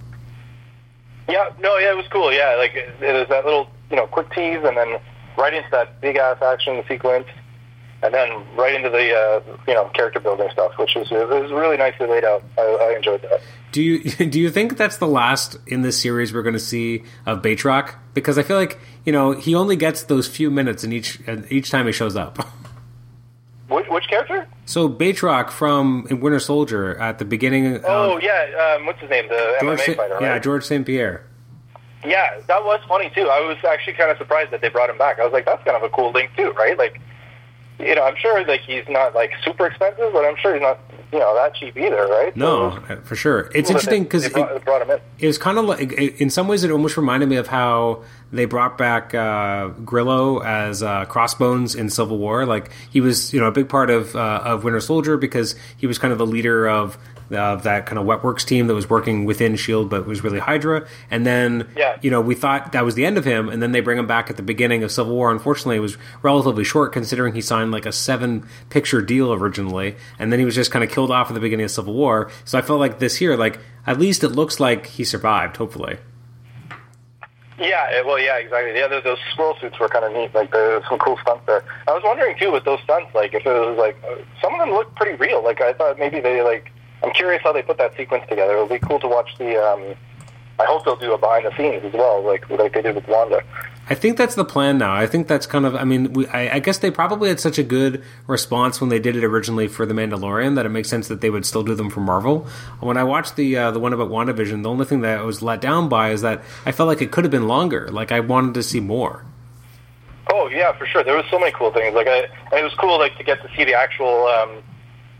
[1.28, 2.34] Yeah, no, yeah, it was cool.
[2.34, 5.00] Yeah, like it, it was that little, you know, quick tease, and then
[5.38, 7.28] right into that big ass action sequence,
[8.02, 11.52] and then right into the, uh, you know, character building stuff, which was it was
[11.52, 12.44] really nicely laid out.
[12.58, 13.42] I, I enjoyed that.
[13.72, 17.04] Do you do you think that's the last in this series we're going to see
[17.26, 17.96] of Batroc?
[18.14, 21.70] Because I feel like you know he only gets those few minutes in each each
[21.70, 22.40] time he shows up.
[23.70, 24.48] Which, which character?
[24.66, 27.76] So Batroc from Winter Soldier at the beginning.
[27.76, 29.28] um, Oh yeah, um, what's his name?
[29.28, 30.22] The George MMA fighter, right?
[30.24, 30.84] yeah, Georges St.
[30.88, 31.24] Pierre.
[32.04, 33.30] Yeah, that was funny too.
[33.30, 35.20] I was actually kind of surprised that they brought him back.
[35.20, 36.76] I was like, that's kind of a cool link too, right?
[36.80, 37.00] Like,
[37.78, 40.80] you know, I'm sure like he's not like super expensive, but I'm sure he's not
[41.12, 42.36] you know that cheap either, right?
[42.36, 43.50] No, So, uh, for sure.
[43.54, 46.72] It's interesting because brought, they brought it was kind of like in some ways it
[46.72, 52.18] almost reminded me of how they brought back uh, Grillo as uh, Crossbones in Civil
[52.18, 52.46] War.
[52.46, 55.88] Like he was, you know, a big part of uh, of Winter Soldier because he
[55.88, 56.98] was kind of the leader of
[57.32, 60.88] of that kind of Wetworks team that was working within Shield, but was really Hydra.
[61.12, 61.98] And then, Yeah.
[62.02, 64.08] you know, we thought that was the end of him, and then they bring him
[64.08, 65.32] back at the beginning of Civil War.
[65.32, 70.32] Unfortunately, it was relatively short considering he signed like a seven picture deal originally, and
[70.32, 72.30] then he was just kind of killed off at the beginning of Civil War.
[72.46, 75.58] So I felt like this here, like at least it looks like he survived.
[75.58, 75.98] Hopefully,
[77.62, 78.74] Yeah, well, yeah, exactly.
[78.74, 80.34] Yeah, those, those squirrel suits were kind of neat.
[80.34, 81.62] Like, there was some cool stunts there.
[81.90, 84.60] I was wondering too with those stunts, like if it was like uh, some of
[84.62, 85.44] them looked pretty real.
[85.44, 86.72] Like I thought maybe they like.
[87.04, 88.54] I'm curious how they put that sequence together.
[88.54, 89.56] It'll be cool to watch the.
[89.58, 89.96] um
[90.60, 93.08] I hope they'll do a behind the scenes as well, like like they did with
[93.08, 93.42] Wanda.
[93.90, 94.94] I think that's the plan now.
[94.94, 95.74] I think that's kind of.
[95.74, 99.00] I mean, we, I, I guess they probably had such a good response when they
[99.00, 101.74] did it originally for the Mandalorian that it makes sense that they would still do
[101.74, 102.46] them for Marvel.
[102.82, 105.42] When I watched the uh, the one about WandaVision, the only thing that I was
[105.42, 107.88] let down by is that I felt like it could have been longer.
[107.90, 109.26] Like I wanted to see more.
[110.32, 111.04] Oh yeah, for sure.
[111.04, 111.96] There was so many cool things.
[111.96, 114.62] Like I, it was cool like to get to see the actual um,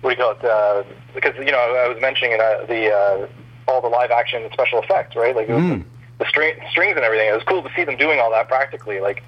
[0.02, 0.44] what do you call it?
[0.44, 0.84] Uh,
[1.14, 3.28] because you know I was mentioning uh, the uh,
[3.68, 5.36] all the live action special effects, right?
[5.36, 5.82] Like was
[6.20, 7.30] the string, strings and everything.
[7.30, 9.00] It was cool to see them doing all that practically.
[9.00, 9.24] Like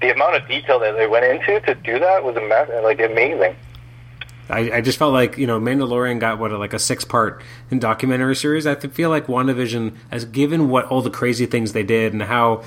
[0.00, 3.56] the amount of detail that they went into to do that was ama- like amazing.
[4.50, 7.42] I, I just felt like you know Mandalorian got what like a six part
[7.76, 8.66] documentary series.
[8.66, 12.62] I feel like WandaVision, as given what all the crazy things they did and how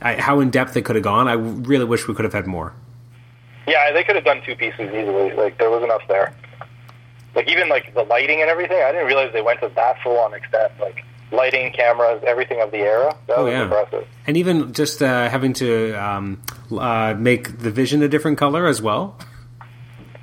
[0.00, 2.46] I, how in depth they could have gone, I really wish we could have had
[2.46, 2.72] more.
[3.66, 5.32] Yeah, they could have done two pieces easily.
[5.34, 6.34] Like there was enough there.
[7.34, 10.18] Like even like the lighting and everything, I didn't realize they went to that full
[10.18, 10.72] on extent.
[10.80, 13.14] Like lighting, cameras, everything of the era.
[13.28, 14.06] That Oh was yeah, impressive.
[14.26, 18.82] and even just uh, having to um, uh, make the Vision a different color as
[18.82, 19.16] well.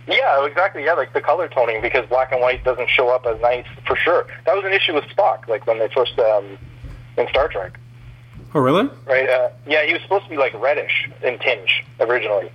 [0.07, 0.83] Yeah, exactly.
[0.85, 3.95] Yeah, like the color toning because black and white doesn't show up as nice for
[3.97, 4.25] sure.
[4.45, 6.57] That was an issue with Spock, like when they first um,
[7.17, 7.77] in Star Trek,
[8.53, 8.89] Oh really?
[9.05, 9.29] right?
[9.29, 12.49] Uh, yeah, he was supposed to be like reddish in tinge originally,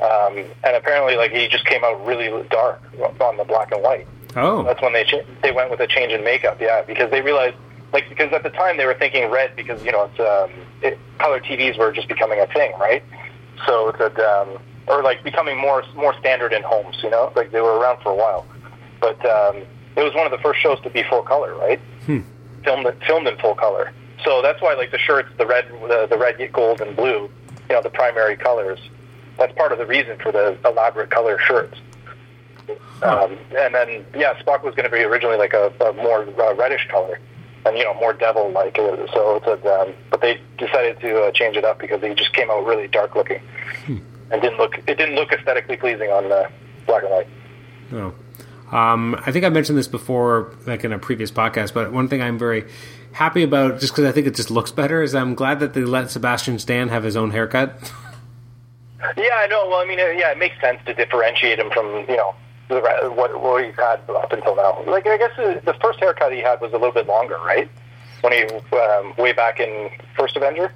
[0.00, 2.80] um, and apparently, like he just came out really dark
[3.20, 4.06] on the black and white.
[4.36, 6.58] Oh, That's when they ch- they went with a change in makeup.
[6.60, 7.56] Yeah, because they realized
[7.92, 10.50] like because at the time they were thinking red because you know it's um,
[10.82, 13.02] it, color TVs were just becoming a thing, right?
[13.66, 16.98] So a, um, or like becoming more more standard in homes.
[17.02, 18.46] You know, like they were around for a while,
[19.00, 19.56] but um,
[19.96, 21.80] it was one of the first shows to be full color, right?
[22.64, 23.92] Filmed filmed in full color.
[24.24, 27.30] So that's why like the shirts, the red, the, the red, gold, and blue,
[27.68, 28.78] you know, the primary colors.
[29.38, 31.78] That's part of the reason for the elaborate color shirts.
[33.02, 36.54] Um, and then, yeah, Spock was going to be originally like a, a more uh,
[36.54, 37.18] reddish color,
[37.64, 38.78] and you know, more devil-like.
[38.78, 42.12] Uh, So it's a, um, but they decided to uh, change it up because he
[42.14, 43.40] just came out really dark looking,
[43.86, 44.76] and didn't look.
[44.86, 46.48] It didn't look aesthetically pleasing on uh,
[46.86, 47.28] black and white.
[47.90, 48.14] no.
[48.70, 51.72] Um, I think I mentioned this before, like in a previous podcast.
[51.72, 52.66] But one thing I'm very
[53.12, 55.80] happy about, just because I think it just looks better, is I'm glad that they
[55.80, 57.92] let Sebastian Stan have his own haircut.
[59.16, 59.68] Yeah, I know.
[59.68, 62.34] Well, I mean, uh, yeah, it makes sense to differentiate him from you know
[62.68, 62.80] the,
[63.14, 64.82] what what he's had up until now.
[64.86, 67.70] Like, I guess the, the first haircut he had was a little bit longer, right?
[68.22, 68.42] When he
[68.76, 70.72] um, way back in First Avenger.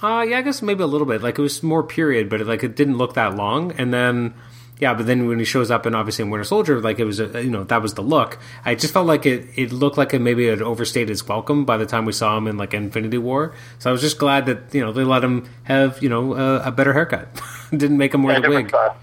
[0.00, 1.22] Uh, yeah, I guess maybe a little bit.
[1.22, 3.72] Like it was more period, but it, like it didn't look that long.
[3.72, 4.34] And then
[4.80, 7.18] yeah, but then when he shows up and obviously in Winter Soldier, like it was
[7.20, 8.38] a you know that was the look.
[8.64, 11.76] I just felt like it it looked like it maybe had overstayed its welcome by
[11.76, 13.54] the time we saw him in like Infinity War.
[13.78, 16.68] So I was just glad that you know they let him have you know a,
[16.68, 17.28] a better haircut.
[17.70, 18.68] Didn't make him wear Yeah, the wig.
[18.68, 18.96] style.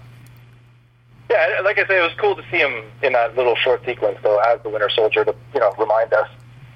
[1.28, 4.16] Yeah, like I say, it was cool to see him in that little short sequence,
[4.22, 6.28] though, as the Winter Soldier to you know remind us,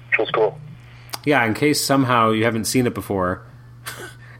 [0.09, 0.59] which was cool.
[1.25, 3.43] Yeah, in case somehow you haven't seen it before.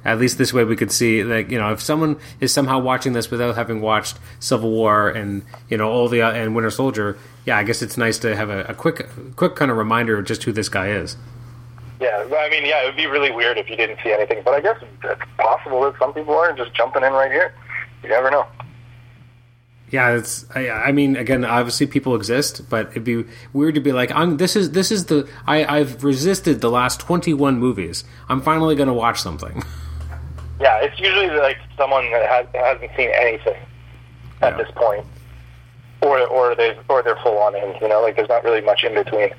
[0.03, 3.13] At least this way we could see, like you know, if someone is somehow watching
[3.13, 7.17] this without having watched Civil War and you know all the uh, and Winter Soldier,
[7.45, 10.25] yeah, I guess it's nice to have a, a quick, quick kind of reminder of
[10.25, 11.17] just who this guy is.
[11.99, 14.41] Yeah, well, I mean, yeah, it would be really weird if you didn't see anything,
[14.43, 17.53] but I guess it's possible that some people are just jumping in right here.
[18.01, 18.47] You never know.
[19.91, 20.45] Yeah, it's.
[20.55, 24.37] I, I mean, again, obviously people exist, but it'd be weird to be like, I'm.
[24.37, 25.29] This is this is the.
[25.45, 28.03] I, I've resisted the last twenty one movies.
[28.29, 29.61] I'm finally going to watch something.
[30.61, 33.55] Yeah, it's usually like someone that has, hasn't seen anything
[34.41, 34.63] at Yeah.
[34.63, 35.05] this point,
[36.01, 37.75] or or they or they're full on in.
[37.81, 39.31] You know, like there's not really much in between.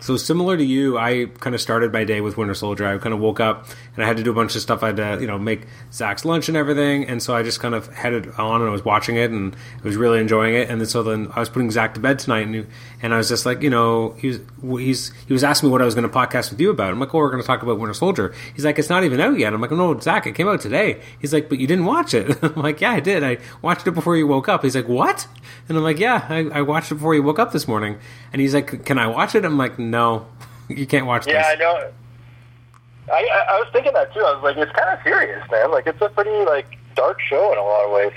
[0.00, 2.86] So similar to you, I kind of started my day with Winter Soldier.
[2.86, 4.82] I kind of woke up and I had to do a bunch of stuff.
[4.82, 7.74] I had to, you know, make Zach's lunch and everything, and so I just kind
[7.74, 10.70] of had it on and I was watching it and I was really enjoying it.
[10.70, 12.66] And then so then I was putting Zach to bed tonight, and he-
[13.00, 14.40] and I was just like, you know, he was
[14.80, 16.90] he's he was asking me what I was going to podcast with you about.
[16.90, 18.34] I'm like, oh, we're going to talk about Winter Soldier.
[18.54, 19.52] He's like, it's not even out yet.
[19.52, 21.00] I'm like, no, Zach, it came out today.
[21.20, 22.36] He's like, but you didn't watch it.
[22.42, 23.22] I'm like, yeah, I did.
[23.22, 24.62] I watched it before you woke up.
[24.62, 25.26] He's like, what?
[25.68, 27.98] And I'm like, yeah, I, I watched it before you woke up this morning.
[28.32, 29.44] And he's like, can I watch it?
[29.44, 30.26] I'm like, no,
[30.68, 31.60] you can't watch Yeah, I this.
[31.60, 31.90] know.
[33.12, 34.20] I, I I was thinking that too.
[34.20, 35.70] I was like, it's kind of serious, man.
[35.70, 38.12] Like it's a pretty like dark show in a lot of ways.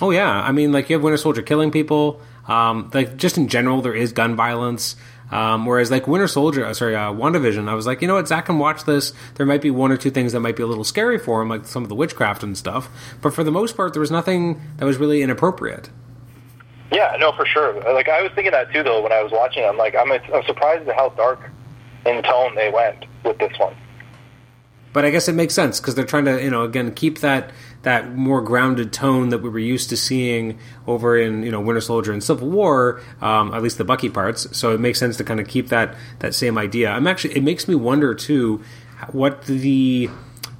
[0.00, 2.20] Oh yeah, I mean, like you have Winter Soldier killing people.
[2.48, 4.96] Um, like just in general, there is gun violence.
[5.30, 8.28] Um, whereas like Winter Soldier, uh, sorry, uh, WandaVision, I was like, you know what,
[8.28, 9.12] Zach can watch this.
[9.34, 11.48] There might be one or two things that might be a little scary for him,
[11.48, 12.88] like some of the witchcraft and stuff.
[13.20, 15.90] But for the most part, there was nothing that was really inappropriate.
[16.92, 17.74] Yeah, no, for sure.
[17.92, 19.64] Like I was thinking that too, though, when I was watching.
[19.64, 19.66] it.
[19.66, 21.50] I'm like, I'm I'm surprised at how dark
[22.04, 23.74] in tone they went with this one.
[24.92, 27.50] But I guess it makes sense because they're trying to, you know, again keep that
[27.82, 31.80] that more grounded tone that we were used to seeing over in, you know, Winter
[31.80, 34.56] Soldier and Civil War, um, at least the Bucky parts.
[34.56, 36.90] So it makes sense to kind of keep that that same idea.
[36.90, 38.62] I'm actually, it makes me wonder too,
[39.12, 40.08] what the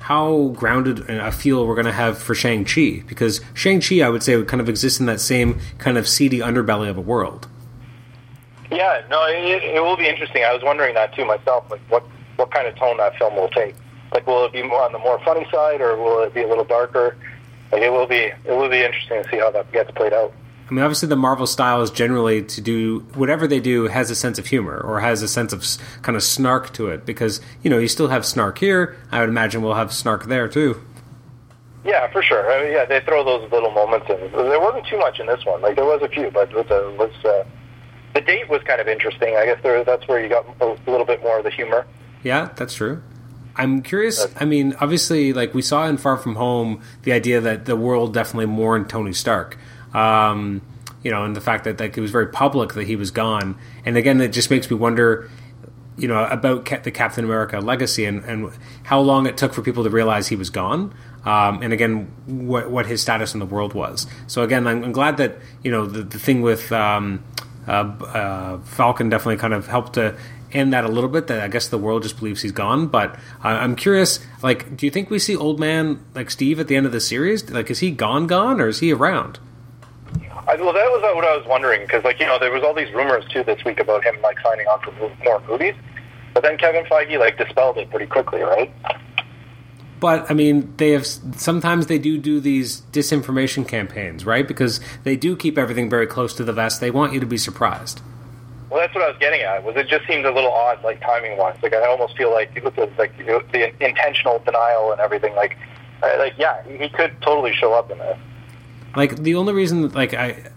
[0.06, 4.08] how grounded a feel we're going to have for Shang Chi because Shang Chi, I
[4.08, 7.00] would say, would kind of exist in that same kind of seedy underbelly of a
[7.00, 7.48] world.
[8.70, 10.44] Yeah, no, it, it will be interesting.
[10.44, 11.68] I was wondering that too myself.
[11.68, 12.04] Like, what
[12.36, 13.74] what kind of tone that film will take?
[14.12, 16.48] Like, will it be more on the more funny side, or will it be a
[16.48, 17.16] little darker?
[17.72, 20.32] Like, it will be it will be interesting to see how that gets played out.
[20.68, 24.16] I mean, obviously, the Marvel style is generally to do whatever they do has a
[24.16, 25.64] sense of humor or has a sense of
[26.02, 28.96] kind of snark to it because you know you still have snark here.
[29.12, 30.80] I would imagine we'll have snark there too.
[31.84, 32.50] Yeah, for sure.
[32.52, 34.16] I mean, yeah, they throw those little moments in.
[34.32, 35.62] There wasn't too much in this one.
[35.62, 37.44] Like, there was a few, but the was uh,
[38.14, 39.36] the date was kind of interesting.
[39.36, 41.86] I guess there, that's where you got a little bit more of the humor.
[42.24, 43.02] Yeah, that's true.
[43.54, 44.26] I'm curious.
[44.38, 48.12] I mean, obviously, like we saw in Far From Home, the idea that the world
[48.12, 49.56] definitely mourned Tony Stark.
[49.96, 50.60] Um,
[51.02, 53.56] you know, and the fact that like it was very public that he was gone.
[53.84, 55.30] And again, it just makes me wonder,
[55.96, 58.50] you know, about Ca- the Captain America legacy and, and
[58.82, 60.92] how long it took for people to realize he was gone.
[61.24, 64.06] Um, and again, what what his status in the world was.
[64.26, 67.24] So again, I'm, I'm glad that you know the, the thing with um,
[67.66, 70.16] uh, uh, Falcon definitely kind of helped to
[70.52, 71.28] end that a little bit.
[71.28, 72.88] That I guess the world just believes he's gone.
[72.88, 76.68] But uh, I'm curious, like, do you think we see old man like Steve at
[76.68, 77.48] the end of the series?
[77.50, 79.38] Like, is he gone, gone, or is he around?
[80.48, 82.74] I, well, that was what I was wondering because, like, you know, there was all
[82.74, 85.74] these rumors too this week about him like signing on for mo- more movies,
[86.34, 88.72] but then Kevin Feige like dispelled it pretty quickly, right?
[89.98, 94.46] But I mean, they have sometimes they do do these disinformation campaigns, right?
[94.46, 96.80] Because they do keep everything very close to the vest.
[96.80, 98.02] They want you to be surprised.
[98.68, 99.64] Well, that's what I was getting at.
[99.64, 101.56] Was it just seemed a little odd, like timing wise?
[101.62, 105.00] Like, I almost feel like it was the, like you know, the intentional denial and
[105.00, 105.34] everything.
[105.34, 105.56] Like,
[106.02, 108.18] like yeah, he could totally show up in this.
[108.96, 110.50] Like the only reason, like I,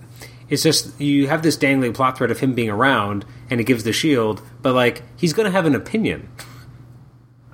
[0.50, 3.84] it's just you have this dangling plot thread of him being around, and it gives
[3.84, 4.42] the shield.
[4.62, 6.30] But like he's going to have an opinion.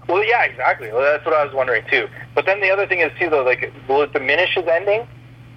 [0.08, 0.92] Well, yeah, exactly.
[0.92, 2.08] Well, that's what I was wondering too.
[2.36, 5.08] But then the other thing is too, though, like, will it diminish his ending,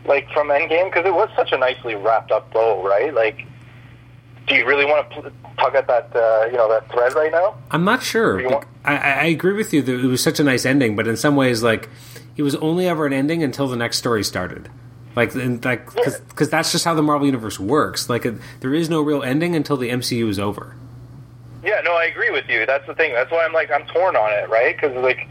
[0.06, 0.86] like from Endgame?
[0.90, 3.12] Because it was such a nicely wrapped up bow, right?
[3.12, 3.44] Like,
[4.46, 7.58] do you really want to tug at that, uh, you know, that thread right now?
[7.70, 8.42] I'm not sure.
[8.48, 11.06] Want- I, I I agree with you that it was such a nice ending, but
[11.06, 11.90] in some ways, like
[12.36, 14.70] it was only ever an ending until the next story started.
[15.18, 15.84] Like, like,
[16.28, 18.08] because that's just how the Marvel universe works.
[18.08, 20.76] Like, it, there is no real ending until the MCU is over.
[21.64, 22.64] Yeah, no, I agree with you.
[22.66, 23.12] That's the thing.
[23.14, 24.76] That's why I'm like, I'm torn on it, right?
[24.76, 25.26] Because like,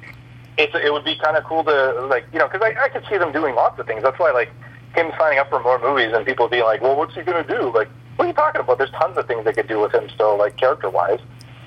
[0.57, 3.05] it's it would be kind of cool to like, you know, because I, I could
[3.09, 4.03] see them doing lots of things.
[4.03, 4.49] That's why like
[4.93, 7.71] him signing up for more movies and people being like, well, what's he gonna do?
[7.73, 8.77] Like, what are you talking about?
[8.77, 11.19] There's tons of things they could do with him still, like character wise.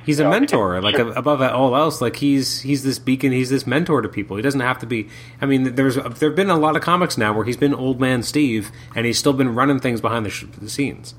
[0.04, 1.12] He's a mentor, like sure.
[1.12, 2.00] above all else.
[2.00, 3.32] Like he's he's this beacon.
[3.32, 4.36] He's this mentor to people.
[4.36, 5.08] He doesn't have to be.
[5.40, 8.22] I mean, there's there've been a lot of comics now where he's been old man
[8.22, 11.14] Steve, and he's still been running things behind the, sh- the scenes.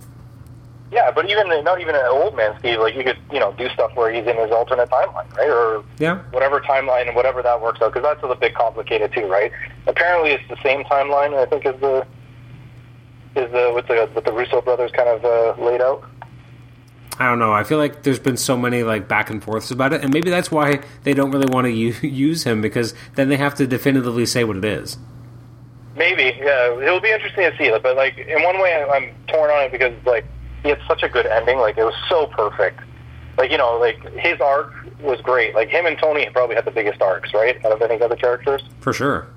[0.91, 3.70] Yeah, but even not even an old man Steve, like you could you know do
[3.70, 5.50] stuff where he's in his alternate timeline, right?
[5.50, 9.28] Or Yeah, whatever timeline and whatever that works out, because that's a bit complicated too,
[9.28, 9.52] right?
[9.88, 11.34] Apparently, it's the same timeline.
[11.34, 12.06] I think is the
[13.36, 16.04] is the with the with the Russo brothers kind of uh, laid out.
[17.21, 17.53] I don't know.
[17.53, 20.31] I feel like there's been so many like back and forths about it, and maybe
[20.31, 23.67] that's why they don't really want to u- use him because then they have to
[23.67, 24.97] definitively say what it is.
[25.95, 26.75] Maybe, yeah.
[26.81, 27.65] It'll be interesting to see.
[27.65, 30.25] It, but like in one way, I'm torn on it because like
[30.63, 31.60] he had such a good ending.
[31.60, 32.79] Like it was so perfect.
[33.38, 35.53] Like you know, like his arc was great.
[35.53, 38.63] Like him and Tony probably had the biggest arcs, right, out of any other characters.
[38.79, 39.27] For sure.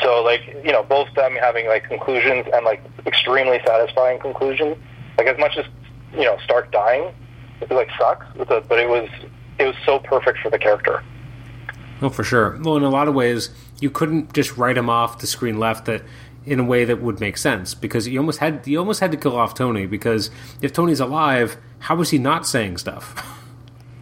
[0.00, 4.78] So like you know, both them having like conclusions and like extremely satisfying conclusions.
[5.18, 5.66] Like as much as
[6.12, 7.12] you know, Stark dying,
[7.60, 9.08] it like sucks, but but it was
[9.58, 11.02] it was so perfect for the character.
[12.02, 12.58] Oh, for sure.
[12.62, 15.86] Well, in a lot of ways, you couldn't just write him off the screen left
[15.86, 16.02] that
[16.44, 19.16] in a way that would make sense because you almost had you almost had to
[19.16, 20.30] kill off Tony because
[20.62, 23.32] if Tony's alive, how was he not saying stuff?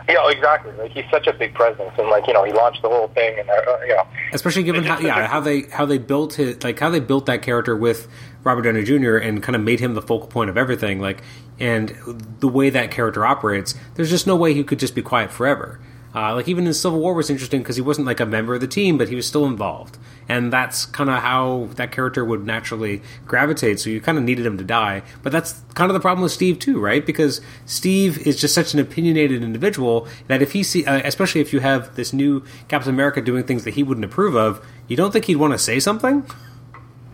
[0.06, 0.70] Yeah, exactly.
[0.72, 3.38] Like he's such a big presence, and like you know, he launched the whole thing,
[3.38, 6.78] and uh, you know, Especially given how yeah how they how they built his like
[6.78, 8.06] how they built that character with
[8.44, 9.16] Robert Downey Jr.
[9.16, 11.00] and kind of made him the focal point of everything.
[11.00, 11.22] Like
[11.58, 11.96] and
[12.40, 15.80] the way that character operates, there's just no way he could just be quiet forever.
[16.14, 18.60] Uh, like even in Civil War was interesting because he wasn't like a member of
[18.60, 22.46] the team, but he was still involved, and that's kind of how that character would
[22.46, 23.80] naturally gravitate.
[23.80, 26.30] So you kind of needed him to die, but that's kind of the problem with
[26.30, 27.04] Steve too, right?
[27.04, 31.52] Because Steve is just such an opinionated individual that if he see, uh, especially if
[31.52, 35.10] you have this new Captain America doing things that he wouldn't approve of, you don't
[35.10, 36.24] think he'd want to say something?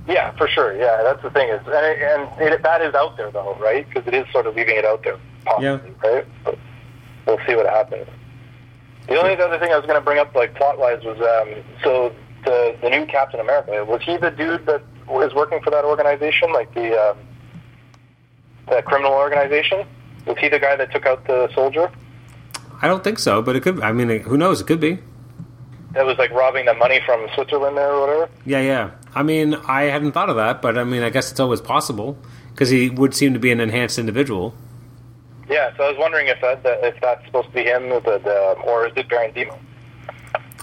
[0.06, 0.76] Yeah, for sure.
[0.76, 3.86] Yeah, that's the thing is, and, and it, that is out there though, right?
[3.88, 6.26] Because it is sort of leaving it out there, possibly, right?
[6.44, 6.58] But
[7.26, 8.06] we'll see what happens.
[9.08, 11.64] The only other thing I was going to bring up, like plot wise, was um,
[11.82, 15.84] so the the new Captain America was he the dude that was working for that
[15.84, 17.18] organization, like the um,
[18.68, 19.86] the criminal organization?
[20.26, 21.90] Was he the guy that took out the soldier?
[22.82, 23.80] I don't think so, but it could.
[23.80, 24.60] I mean, who knows?
[24.60, 24.98] It could be.
[25.92, 28.28] That was like robbing the money from Switzerland there or whatever.
[28.46, 28.90] Yeah, yeah.
[29.14, 32.16] I mean, I hadn't thought of that, but I mean, I guess it's always possible
[32.52, 34.54] because he would seem to be an enhanced individual.
[35.48, 38.54] Yeah, so I was wondering if that, if that's supposed to be him, the, the,
[38.64, 39.58] or is it Baron Zemo?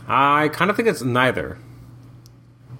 [0.07, 1.57] I kind of think it's neither.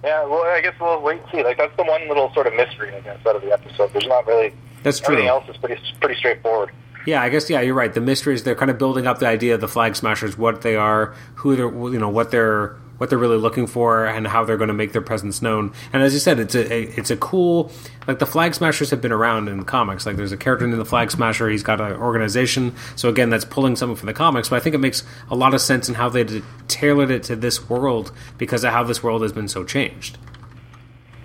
[0.03, 1.43] Yeah, well, I guess we'll wait and see.
[1.43, 3.91] Like that's the one little sort of mystery, I guess, out of the episode.
[3.91, 4.53] There's not really
[4.83, 5.15] That's true.
[5.15, 6.71] everything else is pretty pretty straightforward.
[7.05, 7.93] Yeah, I guess yeah, you're right.
[7.93, 10.75] The mysteries they're kind of building up the idea of the flag smashers, what they
[10.75, 14.57] are, who they're, you know, what they're what they're really looking for, and how they're
[14.57, 15.73] going to make their presence known.
[15.93, 17.71] And as you said, it's a, a it's a cool
[18.07, 20.05] like the flag smashers have been around in the comics.
[20.05, 21.49] Like there's a character in the flag smasher.
[21.49, 22.73] He's got an organization.
[22.95, 24.49] So again, that's pulling something from the comics.
[24.49, 27.35] But I think it makes a lot of sense in how they tailored it to
[27.35, 30.17] this world because of how this world has been so changed.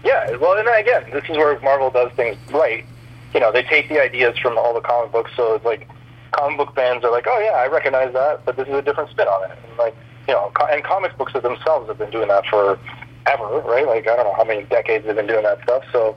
[0.05, 2.85] Yeah, well, and again, this is where Marvel does things right.
[3.33, 5.89] You know, they take the ideas from all the comic books, so it's like
[6.33, 9.11] comic book fans are like, oh yeah, I recognize that, but this is a different
[9.11, 9.57] spin on it.
[9.69, 9.95] And like,
[10.29, 12.79] you know, co- and comic books themselves have been doing that for
[13.27, 13.87] ever, right?
[13.87, 15.85] Like, I don't know how many decades they've been doing that stuff.
[15.93, 16.17] So,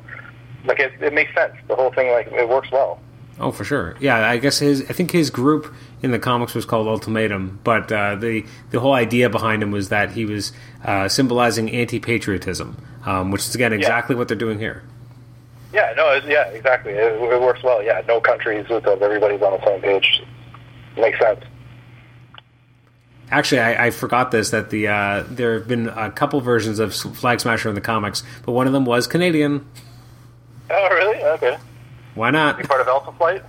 [0.65, 1.53] like, it, it makes sense.
[1.67, 2.99] The whole thing, like, it works well.
[3.37, 3.95] Oh, for sure.
[3.99, 4.89] Yeah, I guess his.
[4.89, 8.93] I think his group in the comics was called Ultimatum, but uh, the the whole
[8.93, 10.53] idea behind him was that he was
[10.85, 14.83] uh, symbolizing anti-patriotism, um, which is again exactly what they're doing here.
[15.73, 16.93] Yeah, no, it, yeah, exactly.
[16.93, 17.83] It, it works well.
[17.83, 19.01] Yeah, no countries with us.
[19.01, 20.23] Everybody's on the same page.
[20.95, 21.43] Makes sense.
[23.31, 26.93] Actually, I, I forgot this that the uh, there have been a couple versions of
[26.93, 29.65] Flag Smasher in the comics, but one of them was Canadian.
[30.69, 31.23] Oh, really?
[31.23, 31.57] Okay.
[32.13, 32.61] Why not?
[32.63, 33.43] Part of Alpha Flight?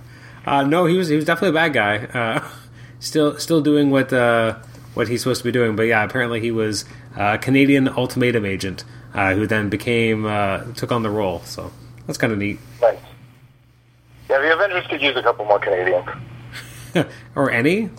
[0.45, 1.97] Uh, no, he was he was definitely a bad guy.
[1.97, 2.47] Uh,
[2.99, 4.55] still still doing what uh,
[4.93, 6.85] what he's supposed to be doing, but yeah, apparently he was
[7.15, 11.41] a Canadian ultimatum agent uh, who then became uh, took on the role.
[11.41, 11.71] So
[12.05, 12.59] that's kind of neat.
[12.81, 12.97] Nice.
[14.29, 16.07] Yeah, the Avengers could use a couple more Canadians.
[17.35, 17.89] or any.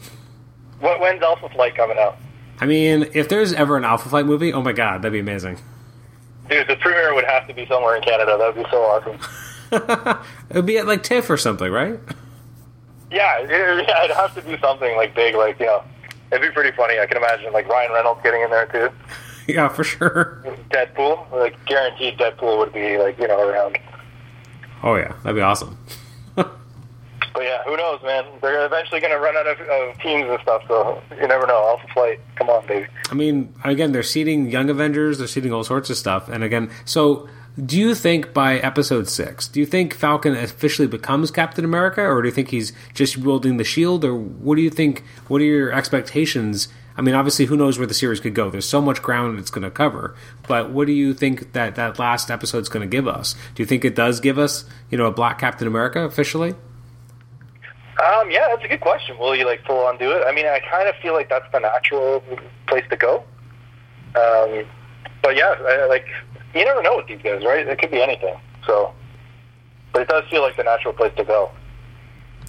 [0.80, 2.18] When, when's Alpha Flight coming out?
[2.60, 5.58] I mean, if there's ever an Alpha Flight movie, oh my god, that'd be amazing.
[6.48, 8.36] Dude, the premiere would have to be somewhere in Canada.
[8.38, 9.18] That would be so awesome.
[10.50, 12.00] it would be at like TIFF or something, right?
[13.10, 13.48] Yeah, it,
[13.88, 15.84] yeah, it'd have to do something like big, like you know,
[16.32, 16.98] it'd be pretty funny.
[16.98, 18.90] I can imagine like Ryan Reynolds getting in there too.
[19.52, 20.42] yeah, for sure.
[20.70, 23.78] Deadpool, like guaranteed, Deadpool would be like you know around.
[24.82, 25.78] Oh yeah, that'd be awesome.
[27.38, 28.24] But yeah, who knows, man?
[28.42, 31.68] They're eventually going to run out of, of teams and stuff, so you never know.
[31.68, 32.88] Alpha Flight, come on, baby.
[33.12, 36.68] I mean, again, they're seeding Young Avengers, they're seeding all sorts of stuff, and again,
[36.84, 37.28] so
[37.64, 42.22] Do you think by episode six, do you think Falcon officially becomes Captain America, or
[42.22, 45.02] do you think he's just wielding the shield, or what do you think?
[45.26, 46.68] What are your expectations?
[46.96, 48.48] I mean, obviously, who knows where the series could go?
[48.48, 50.14] There's so much ground it's going to cover,
[50.46, 53.34] but what do you think that that last episode's going to give us?
[53.56, 56.54] Do you think it does give us, you know, a Black Captain America officially?
[57.98, 59.18] Um, yeah, that's a good question.
[59.18, 60.22] Will you like full on do it?
[60.26, 62.22] I mean, I kind of feel like that's the natural
[62.68, 63.24] place to go.
[64.14, 64.64] Um,
[65.22, 66.06] but yeah, I, like
[66.54, 67.66] you never know with these guys, right?
[67.66, 68.36] It could be anything.
[68.66, 68.92] So,
[69.92, 71.50] but it does feel like the natural place to go.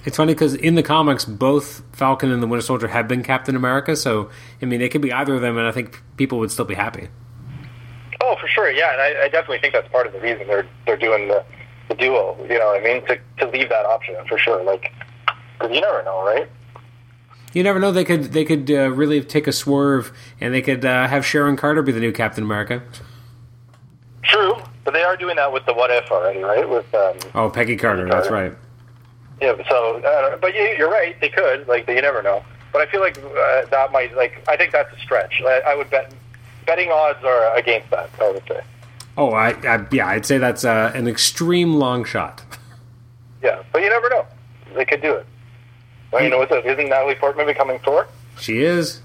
[0.05, 3.55] It's funny because in the comics, both Falcon and the Winter Soldier have been Captain
[3.55, 3.95] America.
[3.95, 4.29] So,
[4.61, 6.75] I mean, it could be either of them, and I think people would still be
[6.75, 7.09] happy.
[8.21, 10.67] Oh, for sure, yeah, and I, I definitely think that's part of the reason they're
[10.85, 11.43] they're doing the,
[11.89, 12.37] the duo.
[12.49, 14.63] You know, what I mean, to to leave that option for sure.
[14.63, 14.93] Like,
[15.59, 16.49] because you never know, right?
[17.53, 20.85] You never know; they could they could uh, really take a swerve, and they could
[20.85, 22.83] uh, have Sharon Carter be the new Captain America.
[24.23, 24.53] True,
[24.83, 26.67] but they are doing that with the what if already, right?
[26.69, 28.53] With um, Oh, Peggy Carter, Peggy that's right.
[29.41, 31.19] Yeah, so uh, but you, you're right.
[31.21, 32.43] They could, like, you never know.
[32.71, 35.41] But I feel like uh, that might, like, I think that's a stretch.
[35.43, 36.13] I, I would bet
[36.67, 38.09] betting odds are against that.
[38.21, 38.61] I would say.
[39.17, 42.43] Oh, I, I yeah, I'd say that's uh, an extreme long shot.
[43.41, 44.25] Yeah, but you never know.
[44.75, 45.25] They could do it.
[46.11, 46.51] Well, you know, what's?
[46.51, 48.07] Isn't Natalie Portman becoming Thor?
[48.39, 49.01] She is.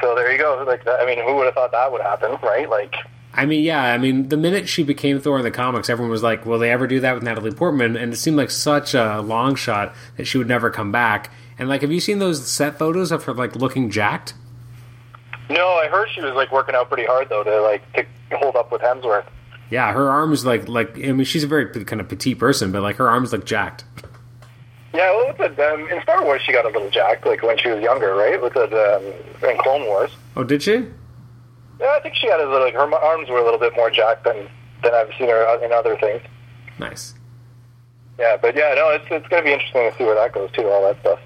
[0.00, 0.64] So there you go.
[0.66, 2.68] Like, that, I mean, who would have thought that would happen, right?
[2.68, 2.94] Like,
[3.34, 6.22] I mean, yeah, I mean, the minute she became Thor in the comics, everyone was
[6.22, 9.20] like, "Will they ever do that with Natalie Portman?" And it seemed like such a
[9.20, 11.30] long shot that she would never come back.
[11.58, 14.34] And like, have you seen those set photos of her like looking jacked?
[15.50, 18.56] no, I heard she was like working out pretty hard though to like to hold
[18.56, 19.26] up with Hemsworth.
[19.70, 22.82] Yeah, her arms like like I mean, she's a very kind of petite person, but
[22.82, 23.84] like her arms look jacked.
[24.98, 27.56] Yeah, well, with the, um, in Star Wars, she got a little jacked, like when
[27.56, 28.42] she was younger, right?
[28.42, 30.10] With the um, in Clone Wars.
[30.34, 30.72] Oh, did she?
[31.78, 33.92] Yeah, I think she got a little, like her arms were a little bit more
[33.92, 34.48] jacked than
[34.82, 36.20] than I've seen her in other things.
[36.80, 37.14] Nice.
[38.18, 40.66] Yeah, but yeah, no, it's it's gonna be interesting to see where that goes too,
[40.66, 41.20] all that stuff.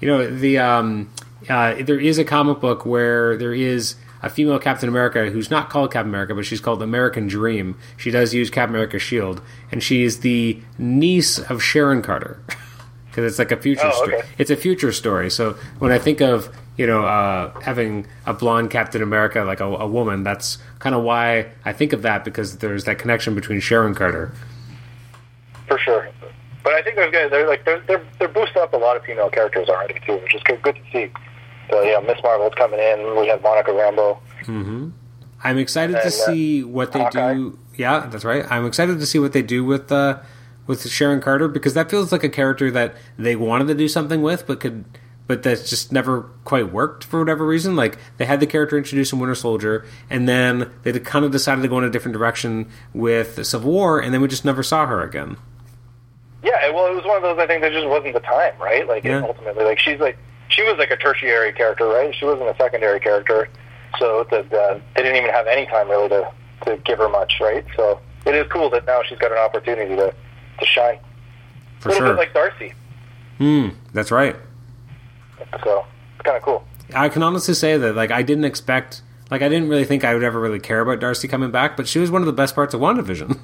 [0.00, 1.12] You know, the um,
[1.50, 5.70] uh, there is a comic book where there is a female Captain America who's not
[5.70, 7.76] called Captain America, but she's called American Dream.
[7.96, 12.40] She does use Captain America's shield, and she's the niece of Sharon Carter.
[13.14, 14.16] Because it's like a future, Oh, story.
[14.16, 14.26] okay.
[14.38, 15.30] It's a future story.
[15.30, 19.66] So when I think of you know uh, having a blonde Captain America, like a,
[19.66, 23.60] a woman, that's kind of why I think of that because there's that connection between
[23.60, 24.34] Sharon Carter.
[25.68, 26.08] for sure.
[26.64, 29.04] But I think there's gonna they're like they're they're, they're boosting up a lot of
[29.04, 31.12] female characters already too, which is good, good to see.
[31.70, 33.18] So yeah, Miss Marvel's coming in.
[33.20, 34.18] We have Monica Rambeau.
[35.42, 37.34] I'm excited to And, uh, see what they Hawkeye.
[37.34, 37.58] do.
[37.76, 38.44] Yeah, that's right.
[38.50, 40.18] I'm excited to see what they do with uh,
[40.66, 44.22] with Sharon Carter because that feels like a character that they wanted to do something
[44.22, 44.84] with, but could,
[45.26, 47.76] but that's just never quite worked for whatever reason.
[47.76, 51.62] Like they had the character introduced in Winter Soldier, and then they kind of decided
[51.62, 54.86] to go in a different direction with Civil War, and then we just never saw
[54.86, 55.36] her again.
[56.42, 57.38] Yeah, well, it was one of those.
[57.38, 58.86] I think there just wasn't the time, right?
[58.86, 59.22] Like Yeah.
[59.22, 60.16] ultimately, like she's like
[60.54, 62.14] she was like a tertiary character, right?
[62.14, 63.48] She wasn't a secondary character,
[63.98, 66.30] so the, the, they didn't even have any time really to
[66.64, 67.64] to give her much, right?
[67.76, 70.14] So it is cool that now she's got an opportunity to
[70.60, 70.98] to shine.
[71.80, 72.14] For a little sure.
[72.14, 72.72] bit like Darcy.
[73.38, 74.36] Hmm, that's right.
[75.64, 75.84] So
[76.14, 76.64] it's kind of cool.
[76.94, 80.14] I can honestly say that like I didn't expect, like I didn't really think I
[80.14, 82.54] would ever really care about Darcy coming back, but she was one of the best
[82.54, 83.38] parts of WandaVision.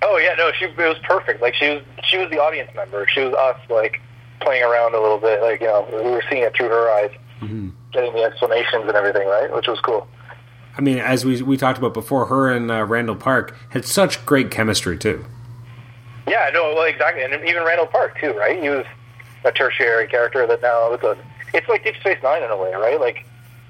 [0.00, 1.42] Oh yeah, no, she it was perfect.
[1.42, 3.06] Like she was she was the audience member.
[3.08, 4.00] She was us like
[4.40, 5.42] playing around a little bit.
[5.42, 7.10] Like you know, we were seeing it through her eyes,
[7.92, 9.52] getting the explanations and everything, right?
[9.52, 10.06] Which was cool.
[10.76, 14.24] I mean, as we we talked about before, her and uh, Randall Park had such
[14.24, 15.24] great chemistry too.
[16.28, 18.62] Yeah, no, well, exactly, and even Randall Park too, right?
[18.62, 18.84] He was
[19.44, 21.16] a tertiary character that now it's a
[21.54, 23.00] it's like Deep Space Nine in a way, right?
[23.00, 23.24] Like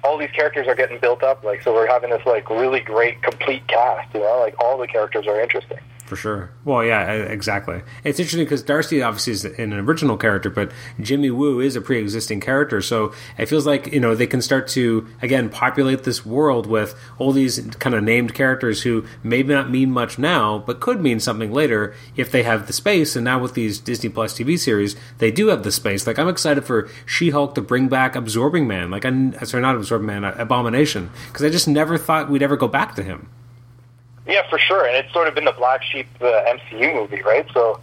[0.05, 3.23] all these characters are getting built up, like so we're having this like really great
[3.23, 5.79] complete cast, you know, like all the characters are interesting.
[6.09, 6.51] For sure.
[6.65, 7.83] Well, yeah, exactly.
[8.03, 12.41] It's interesting because Darcy obviously is an original character, but Jimmy Woo is a pre-existing
[12.41, 16.67] character, so it feels like you know they can start to again populate this world
[16.67, 21.03] with all these kind of named characters who maybe not mean much now, but could
[21.03, 23.15] mean something later if they have the space.
[23.15, 26.07] And now with these Disney Plus TV series, they do have the space.
[26.07, 30.07] Like I'm excited for She-Hulk to bring back Absorbing Man, like I'm sorry, not Absorbing
[30.07, 33.29] Man, uh, Abomination, because I just never thought we'd ever go back to him.
[34.29, 37.47] Yeah, for sure, and it's sort of been the black sheep the MCU movie, right?
[37.55, 37.81] So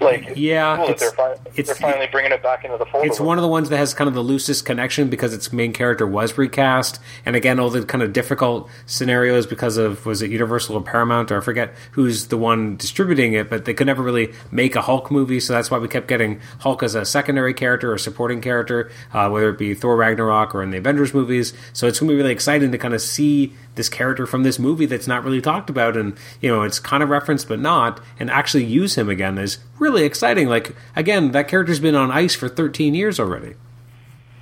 [0.00, 3.04] Like, Yeah, cool it's- they're, fi- it's- they're finally bringing it back into the fold.
[3.04, 5.72] It's one of the ones that has kind of the loosest connection because its main
[5.72, 10.30] character was recast, and again, all the kind of difficult scenarios because of was it
[10.30, 14.02] Universal or Paramount or I forget who's the one distributing it, but they could never
[14.02, 17.54] really make a Hulk movie, so that's why we kept getting Hulk as a secondary
[17.54, 21.52] character or supporting character, uh, whether it be Thor Ragnarok or in the Avengers movies.
[21.72, 24.58] So it's going to be really exciting to kind of see this character from this
[24.58, 28.00] movie that's not really talked about, and you know it's kind of referenced but not,
[28.20, 30.48] and actually use him again is really exciting.
[30.48, 33.54] Like again, that character's been on ice for 13 years already.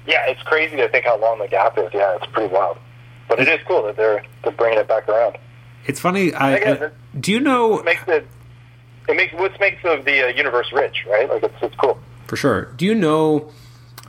[0.07, 1.90] Yeah, it's crazy to think how long the gap is.
[1.92, 2.78] Yeah, it's pretty wild.
[3.28, 5.36] But it is cool that they're they're bringing it back around.
[5.86, 6.32] It's funny.
[6.32, 8.26] I, I guess I- do you know It makes it
[9.09, 11.28] it makes what makes of the uh, universe rich, right?
[11.28, 11.99] Like it's it's cool.
[12.26, 12.66] for sure?
[12.76, 13.51] Do you know?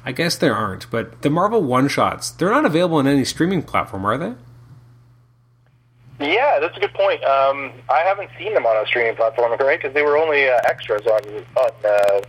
[0.05, 3.61] I guess there aren't, but the Marvel one shots they're not available on any streaming
[3.61, 4.33] platform, are they?
[6.19, 7.23] Yeah, that's a good point.
[7.23, 9.79] Um, I haven't seen them on a streaming platform, right?
[9.79, 11.21] Because they were only uh, extras on
[11.55, 12.21] on uh,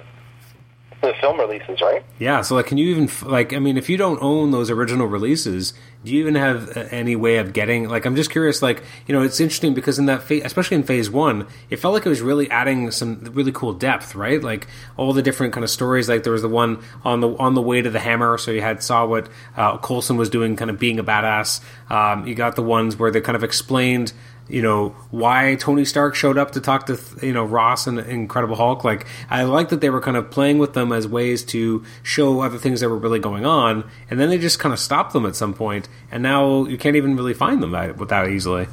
[1.01, 2.05] the film releases, right?
[2.19, 2.43] Yeah.
[2.43, 3.53] So like, can you even like?
[3.53, 5.73] I mean, if you don't own those original releases,
[6.05, 7.89] do you even have uh, any way of getting?
[7.89, 8.63] Like, I'm just curious.
[8.63, 11.93] Like, you know, it's interesting because in that, fa- especially in Phase One, it felt
[11.93, 14.43] like it was really adding some really cool depth, right?
[14.43, 16.09] Like all the different kind of stories.
[16.09, 18.61] Like there was the one on the on the way to the hammer, so you
[18.61, 21.61] had saw what uh, Coulson was doing, kind of being a badass.
[21.91, 24.13] Um, you got the ones where they kind of explained
[24.49, 28.57] you know why Tony Stark showed up to talk to you know Ross and Incredible
[28.57, 28.85] Hulk.
[28.85, 32.41] Like I like that they were kind of playing with them as ways to show
[32.41, 35.27] other things that were really going on, and then they just kind of stopped them
[35.27, 38.67] at some point, and now you can't even really find them that, that easily.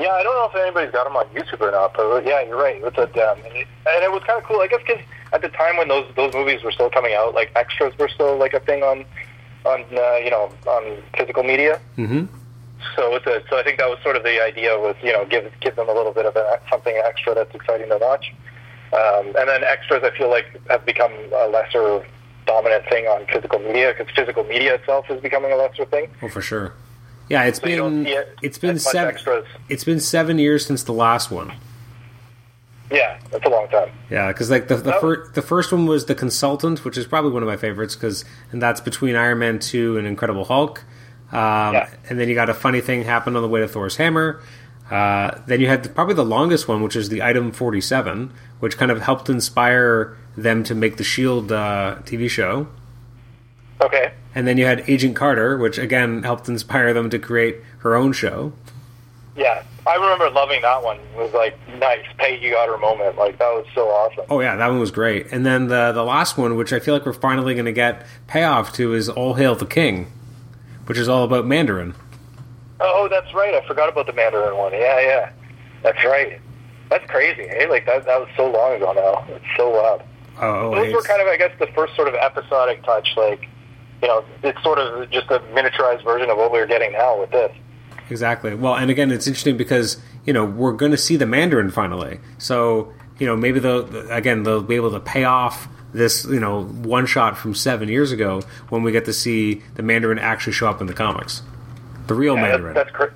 [0.00, 2.56] Yeah, I don't know if anybody's got them on YouTube or not, but yeah, you're
[2.56, 2.82] right.
[2.82, 5.02] It's a, um, and, it, and it was kind of cool, I guess, because
[5.32, 8.36] at the time when those those movies were still coming out, like extras were still
[8.36, 9.04] like a thing on
[9.64, 11.80] on uh, you know on physical media.
[11.96, 12.26] Mm-hmm.
[12.96, 15.24] So it's a, so I think that was sort of the idea was you know
[15.26, 18.32] give give them a little bit of a, something extra that's exciting to watch,
[18.92, 22.06] um, and then extras I feel like have become a lesser
[22.46, 26.08] dominant thing on physical media because physical media itself is becoming a lesser thing.
[26.22, 26.74] Oh, for sure.
[27.30, 29.14] Yeah, it's So been it it's been seven.
[29.14, 29.46] extras.
[29.68, 31.52] It's been seven years since the last one.
[32.90, 33.90] Yeah, that's a long time.
[34.10, 37.06] Yeah, because like the the, That- fir- the first one was the Consultant, which is
[37.06, 40.84] probably one of my favorites because and that's between Iron Man two and Incredible Hulk.
[41.32, 41.88] Um, Yeah.
[42.08, 44.40] And then you got a funny thing happen on the way to Thor's hammer.
[44.90, 48.32] Uh, then you had the, probably the longest one, which is the Item forty seven,
[48.60, 52.68] which kind of helped inspire them to make the Shield uh, TV show.
[53.80, 54.12] Okay.
[54.34, 58.12] And then you had Agent Carter, which again helped inspire them to create her own
[58.12, 58.52] show.
[59.36, 60.98] Yeah, I remember loving that one.
[60.98, 62.04] It was like nice.
[62.18, 63.16] Peggy got her moment.
[63.16, 64.26] Like that was so awesome.
[64.28, 65.28] Oh yeah, that one was great.
[65.32, 68.06] And then the the last one, which I feel like we're finally going to get
[68.26, 70.12] payoff to, is All Hail the King,
[70.86, 71.94] which is all about Mandarin.
[72.80, 73.54] Oh, oh, that's right.
[73.54, 74.72] I forgot about the Mandarin one.
[74.72, 75.32] Yeah, yeah,
[75.82, 76.40] that's right.
[76.90, 77.42] That's crazy.
[77.48, 78.04] Hey, like that.
[78.04, 79.34] That was so long ago now.
[79.34, 80.02] It's so wild.
[80.40, 83.08] Oh, oh Those were kind of, I guess, the first sort of episodic touch.
[83.16, 83.48] Like,
[84.02, 87.30] you know, it's sort of just a miniaturized version of what we're getting now with
[87.30, 87.52] this.
[88.10, 88.54] exactly.
[88.54, 92.18] Well, and again, it's interesting because you know we're going to see the Mandarin finally.
[92.38, 96.64] So you know maybe they'll again they'll be able to pay off this you know
[96.64, 100.68] one shot from seven years ago when we get to see the Mandarin actually show
[100.68, 101.42] up in the comics,
[102.08, 102.74] the real Yeah, Mandarin.
[102.74, 103.14] That's, that's cra-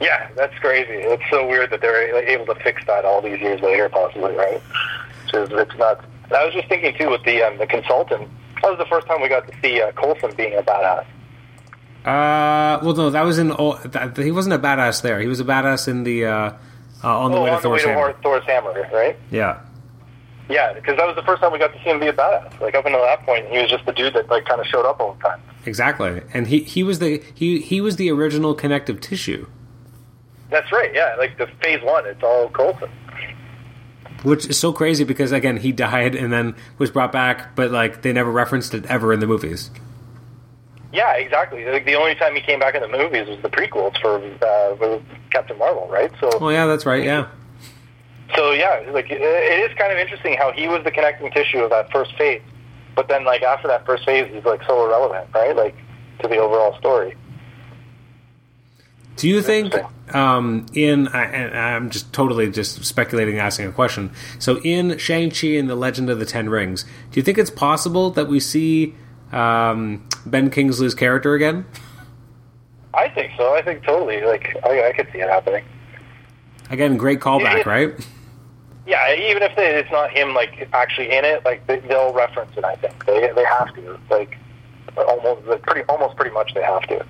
[0.00, 0.94] Yeah, that's crazy.
[0.94, 4.60] It's so weird that they're able to fix that all these years later, possibly, right?
[5.32, 6.04] It's, it's nuts.
[6.34, 8.28] I was just thinking too with the um, the consultant.
[8.62, 11.04] That was the first time we got to see uh, Coulson being a badass.
[12.04, 13.52] Uh, well, no, that was in.
[13.56, 15.20] Oh, that, he wasn't a badass there.
[15.20, 16.30] He was a badass in the uh,
[17.02, 18.12] uh, on the oh, way to on the way Thor's to hammer.
[18.22, 19.16] Thor's hammer, right?
[19.30, 19.60] Yeah,
[20.48, 22.60] Yeah, because that was the first time we got to see him be a badass.
[22.60, 24.86] Like up until that point, he was just the dude that like kind of showed
[24.86, 25.40] up all the time.
[25.64, 26.22] exactly.
[26.32, 29.46] And he he was the he he was the original connective tissue,
[30.50, 30.94] That's right.
[30.94, 32.88] Yeah, like the phase one, it's all Coulson.
[34.22, 38.02] which is so crazy because again he died and then was brought back, but like
[38.02, 39.70] they never referenced it ever in the movies.
[40.92, 41.64] Yeah, exactly.
[41.64, 44.16] Like the only time he came back in the movies was the prequels for
[44.46, 46.10] uh, Captain Marvel, right?
[46.20, 46.30] So.
[46.40, 47.02] Oh yeah, that's right.
[47.04, 47.26] Yeah,
[48.34, 51.60] So yeah, like it it is kind of interesting how he was the connecting tissue
[51.60, 52.42] of that first phase,
[52.94, 55.54] but then like after that first phase, he's like so irrelevant, right?
[55.54, 55.76] Like
[56.20, 57.14] to the overall story.
[59.16, 59.74] Do you think
[60.14, 64.10] um, in I, I'm just totally just speculating, asking a question.
[64.38, 67.48] So in Shang Chi and the Legend of the Ten Rings, do you think it's
[67.50, 68.94] possible that we see
[69.32, 71.64] um, Ben Kingsley's character again?
[72.92, 73.54] I think so.
[73.54, 74.20] I think totally.
[74.22, 75.64] Like I, I could see it happening.
[76.68, 77.68] Again, great callback, Yeah.
[77.68, 78.08] right?
[78.86, 82.56] Yeah, even if they, it's not him like actually in it, like they, they'll reference
[82.56, 82.64] it.
[82.64, 83.98] I think they they have to.
[84.10, 84.38] Like
[84.96, 87.04] almost like, pretty almost pretty much they have to.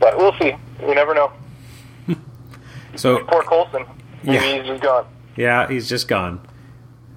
[0.00, 0.52] But we'll see.
[0.80, 1.32] You never know.
[2.96, 3.84] So Poor Coulson.
[4.22, 4.40] Yeah.
[4.40, 5.06] he's just gone.
[5.36, 6.40] yeah, he's just gone.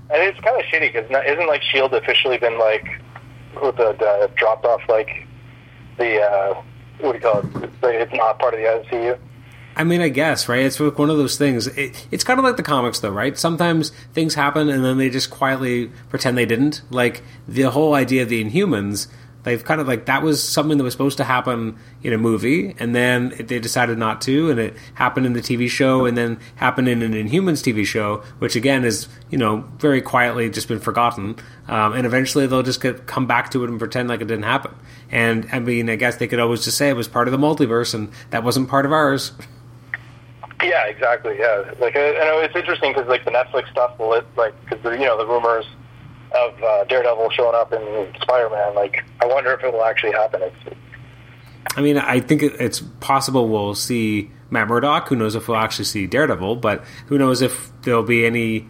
[0.09, 2.85] and it's kind of shitty because isn't like Shield officially been like
[3.63, 5.25] with the, the dropped off like
[5.97, 6.61] the uh,
[6.99, 7.69] what do you call it?
[7.83, 9.17] It's not part of the MCU.
[9.75, 10.65] I mean, I guess, right?
[10.65, 11.67] It's like one of those things.
[11.67, 13.37] It, it's kind of like the comics, though, right?
[13.37, 16.81] Sometimes things happen and then they just quietly pretend they didn't.
[16.89, 19.07] Like the whole idea of the Inhumans,
[19.43, 22.75] they've kind of like that was something that was supposed to happen in a movie,
[22.79, 26.39] and then they decided not to, and it happened in the TV show, and then
[26.55, 30.79] happened in an Inhumans TV show, which again is you know very quietly just been
[30.79, 31.35] forgotten,
[31.67, 34.43] um, and eventually they'll just get, come back to it and pretend like it didn't
[34.43, 34.73] happen.
[35.11, 37.37] And I mean, I guess they could always just say it was part of the
[37.37, 39.31] multiverse, and that wasn't part of ours.
[40.61, 41.37] Yeah, exactly.
[41.39, 43.93] Yeah, like and it's interesting because like the Netflix stuff,
[44.35, 45.65] like because you know the rumors
[46.35, 48.75] of uh, Daredevil showing up in Spider-Man.
[48.75, 50.41] Like, I wonder if it will actually happen.
[50.43, 50.77] It's,
[51.75, 55.07] I mean, I think it's possible we'll see Matt Murdock.
[55.07, 56.57] Who knows if we'll actually see Daredevil?
[56.57, 58.67] But who knows if there'll be any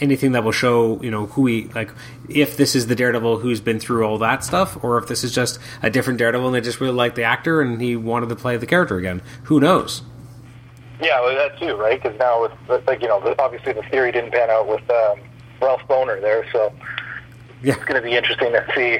[0.00, 1.90] anything that will show you know who he like
[2.28, 5.32] if this is the Daredevil who's been through all that stuff, or if this is
[5.32, 8.36] just a different Daredevil and they just really like the actor and he wanted to
[8.36, 9.22] play the character again.
[9.44, 10.02] Who knows?
[11.00, 12.00] Yeah, well, that too, right?
[12.02, 15.20] Because now with like you know, obviously the theory didn't pan out with um,
[15.60, 16.72] Ralph Bohner there, so
[17.62, 17.74] Yeah.
[17.74, 18.98] it's going to be interesting to see,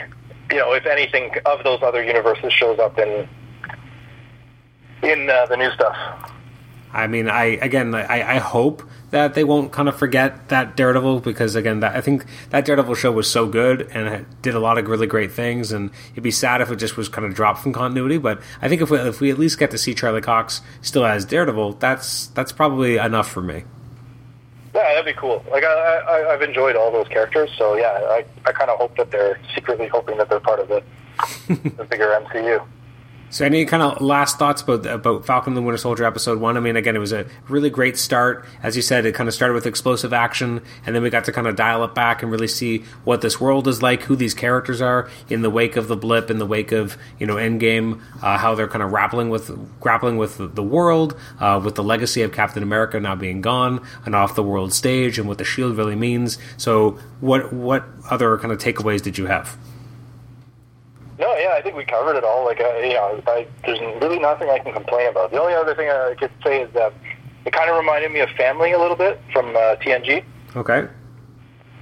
[0.50, 3.28] you know, if anything of those other universes shows up in
[5.02, 5.96] in uh, the new stuff.
[6.92, 11.20] I mean, I again, I, I hope that they won't kind of forget that Daredevil
[11.20, 14.60] because again, that, I think that Daredevil show was so good and it did a
[14.60, 17.34] lot of really great things, and it'd be sad if it just was kind of
[17.34, 18.18] dropped from continuity.
[18.18, 21.04] But I think if we if we at least get to see Charlie Cox still
[21.04, 23.64] as Daredevil, that's that's probably enough for me.
[24.74, 25.44] Yeah, that'd be cool.
[25.50, 28.96] Like I, I, I've enjoyed all those characters, so yeah, I, I kind of hope
[28.96, 30.82] that they're secretly hoping that they're part of the,
[31.48, 32.64] the bigger MCU.
[33.32, 36.56] So, any kind of last thoughts about about Falcon the Winter Soldier episode one?
[36.56, 38.44] I mean, again, it was a really great start.
[38.60, 41.32] As you said, it kind of started with explosive action, and then we got to
[41.32, 44.34] kind of dial it back and really see what this world is like, who these
[44.34, 48.02] characters are in the wake of the blip, in the wake of you know Endgame,
[48.20, 51.84] uh, how they're kind of grappling with grappling with the, the world, uh, with the
[51.84, 55.44] legacy of Captain America now being gone, and off the world stage, and what the
[55.44, 56.36] shield really means.
[56.56, 59.56] So, what what other kind of takeaways did you have?
[61.20, 62.46] No, yeah, I think we covered it all.
[62.46, 65.30] Like, uh, you know, I, there's really nothing I can complain about.
[65.30, 66.94] The only other thing I could say is that
[67.44, 70.24] it kind of reminded me of Family a little bit from uh, TNG.
[70.56, 70.88] Okay.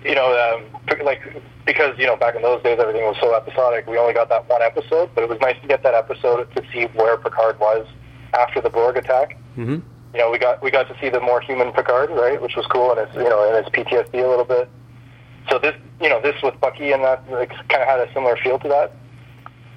[0.05, 0.65] You know, um,
[1.05, 1.21] like
[1.67, 3.87] because you know back in those days everything was so episodic.
[3.87, 6.63] We only got that one episode, but it was nice to get that episode to
[6.73, 7.87] see where Picard was
[8.33, 9.39] after the Borg attack.
[9.57, 9.79] Mm-hmm.
[10.15, 12.67] You know, we got we got to see the more human Picard, right, which was
[12.67, 14.69] cool, and his you know and his PTSD a little bit.
[15.51, 18.37] So this, you know, this with Bucky and that like, kind of had a similar
[18.37, 18.93] feel to that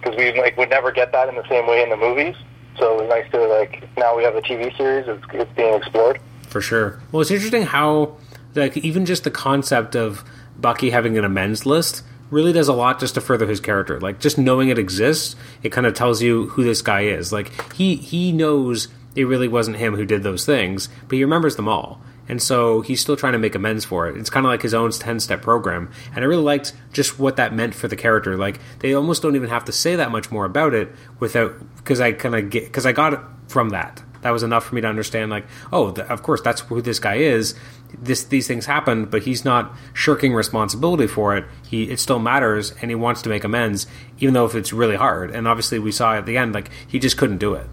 [0.01, 2.35] because we like would never get that in the same way in the movies.
[2.77, 5.73] So it was nice to like now we have a TV series; it's, it's being
[5.73, 6.19] explored.
[6.47, 6.99] For sure.
[7.11, 8.17] Well, it's interesting how,
[8.55, 10.23] like, even just the concept of
[10.59, 14.01] Bucky having an amends list really does a lot just to further his character.
[14.01, 17.31] Like, just knowing it exists, it kind of tells you who this guy is.
[17.31, 21.55] Like, he he knows it really wasn't him who did those things, but he remembers
[21.55, 22.01] them all.
[22.27, 24.17] And so he's still trying to make amends for it.
[24.17, 25.91] It's kind of like his own 10 step program.
[26.13, 28.37] And I really liked just what that meant for the character.
[28.37, 31.99] Like, they almost don't even have to say that much more about it without, because
[31.99, 34.81] I kind of get, because I got it from that that was enough for me
[34.81, 37.55] to understand like oh of course that's who this guy is
[37.99, 42.71] this these things happened but he's not shirking responsibility for it he it still matters
[42.81, 43.87] and he wants to make amends
[44.19, 46.99] even though if it's really hard and obviously we saw at the end like he
[46.99, 47.67] just couldn't do it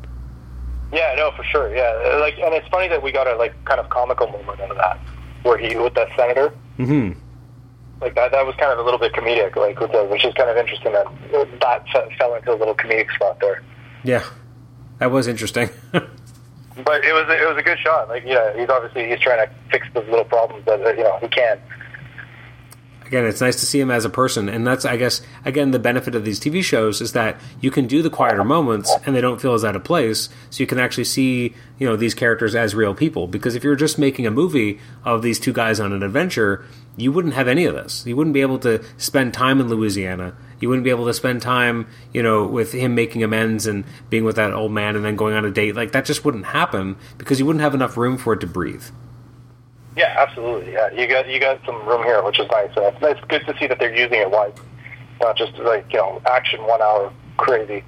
[0.93, 1.74] Yeah, no, for sure.
[1.74, 4.70] Yeah, like, and it's funny that we got a like kind of comical moment out
[4.70, 4.99] of that,
[5.43, 6.53] where he with that senator.
[6.78, 7.18] mm-hmm
[8.01, 10.32] Like that, that was kind of a little bit comedic, like with the, which is
[10.34, 11.07] kind of interesting that
[11.61, 13.62] that fe- fell into a little comedic spot there.
[14.05, 14.24] yeah
[14.99, 18.09] that was interesting But it was it was a good shot.
[18.09, 21.18] Like, yeah, he's obviously he's trying to fix those little problems that uh, you know
[21.20, 21.59] he can.
[23.09, 24.49] Again it's nice to see him as a person.
[24.49, 27.87] And that's i guess again the benefit of these tv shows is that you can
[27.87, 30.29] do the quieter moments and they don't feel as out of place.
[30.51, 33.27] So you can actually see you know these characters as real people.
[33.27, 36.65] Because if you're just making a movie of these two guys on an adventure
[36.97, 38.05] you wouldn't have any of this.
[38.05, 40.35] You wouldn't be able to spend time in louisiana.
[40.61, 44.25] You wouldn't be able to spend time you know with him making amends and being
[44.25, 45.77] with that old man and then going on a date.
[45.77, 48.85] Like that just wouldn't happen because you wouldn't have enough room for it to breathe
[49.99, 50.74] Yeah, absolutely.
[50.74, 52.70] Yeah, you got you got some room here, which is nice.
[52.76, 54.62] And it's, good to see that they're using it wisely,
[55.20, 57.82] not just like you know action one hour crazy.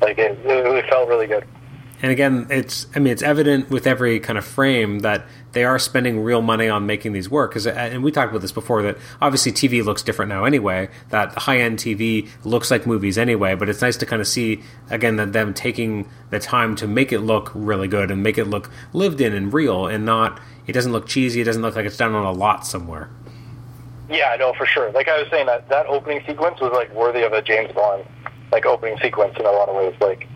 [0.00, 1.44] Like it, it felt really good.
[2.02, 5.78] And again, it's I mean it's evident with every kind of frame that they are
[5.80, 7.52] spending real money on making these work.
[7.52, 10.88] Cause, uh, and we talked about this before that obviously TV looks different now anyway.
[11.08, 13.56] That high end TV looks like movies anyway.
[13.56, 17.12] But it's nice to kind of see again that them taking the time to make
[17.12, 20.40] it look really good and make it look lived in and real and not.
[20.70, 21.40] It doesn't look cheesy.
[21.40, 23.10] It doesn't look like it's done on a lot somewhere.
[24.08, 24.90] Yeah, I know for sure.
[24.92, 28.04] Like I was saying, that that opening sequence was like worthy of a James Bond
[28.52, 29.94] like opening sequence in a lot of ways.
[30.00, 30.26] Like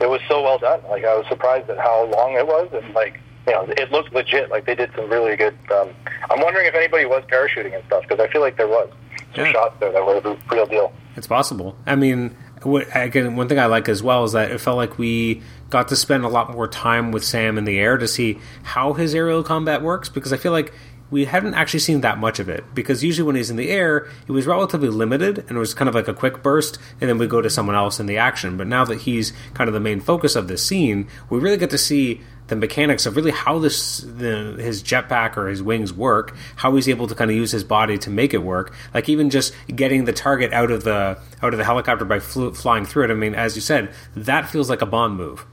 [0.00, 0.80] it was so well done.
[0.90, 4.12] Like I was surprised at how long it was, and like you know, it looked
[4.14, 4.50] legit.
[4.50, 5.56] Like they did some really good.
[5.70, 5.90] Um,
[6.30, 8.88] I'm wondering if anybody was parachuting and stuff because I feel like there was
[9.34, 9.52] some Yeah.
[9.52, 10.92] shots there that were the real deal.
[11.16, 11.76] It's possible.
[11.86, 14.96] I mean, what, again, one thing I like as well is that it felt like
[14.98, 18.38] we got to spend a lot more time with Sam in the air to see
[18.62, 20.72] how his aerial combat works because I feel like
[21.10, 24.08] we hadn't actually seen that much of it because usually when he's in the air,
[24.26, 27.18] it was relatively limited and it was kind of like a quick burst and then
[27.18, 28.56] we go to someone else in the action.
[28.56, 31.70] But now that he's kind of the main focus of this scene, we really get
[31.70, 36.34] to see the mechanics of really how this the, his jetpack or his wings work,
[36.56, 38.74] how he's able to kind of use his body to make it work.
[38.94, 42.54] Like even just getting the target out of the out of the helicopter by flu-
[42.54, 43.10] flying through it.
[43.10, 45.46] I mean, as you said, that feels like a Bond move.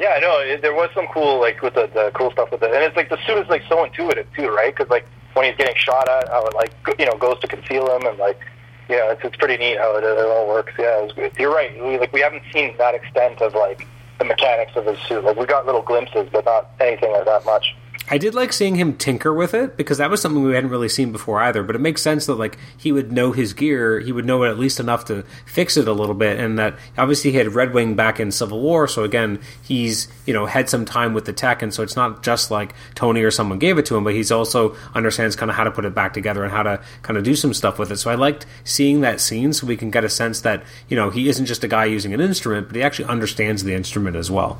[0.00, 0.56] Yeah, I know.
[0.62, 2.72] There was some cool, like, with the, the cool stuff with it.
[2.72, 4.74] And it's like the suit is, like, so intuitive, too, right?
[4.74, 7.94] Because, like, when he's getting shot at, how it, like, you know, goes to conceal
[7.94, 8.40] him and, like,
[8.88, 10.72] yeah, it's, it's pretty neat how it, it all works.
[10.78, 11.32] Yeah, it was good.
[11.38, 11.70] You're right.
[11.84, 13.86] We, like, we haven't seen that extent of, like,
[14.18, 15.22] the mechanics of his suit.
[15.22, 17.76] Like, we got little glimpses, but not anything like that much.
[18.12, 20.88] I did like seeing him tinker with it because that was something we hadn't really
[20.88, 21.62] seen before either.
[21.62, 24.50] But it makes sense that like he would know his gear, he would know it
[24.50, 27.72] at least enough to fix it a little bit, and that obviously he had Red
[27.72, 31.32] Wing back in Civil War, so again he's you know had some time with the
[31.32, 34.12] tech, and so it's not just like Tony or someone gave it to him, but
[34.12, 37.16] he's also understands kind of how to put it back together and how to kind
[37.16, 37.98] of do some stuff with it.
[37.98, 41.10] So I liked seeing that scene so we can get a sense that you know
[41.10, 44.32] he isn't just a guy using an instrument, but he actually understands the instrument as
[44.32, 44.58] well.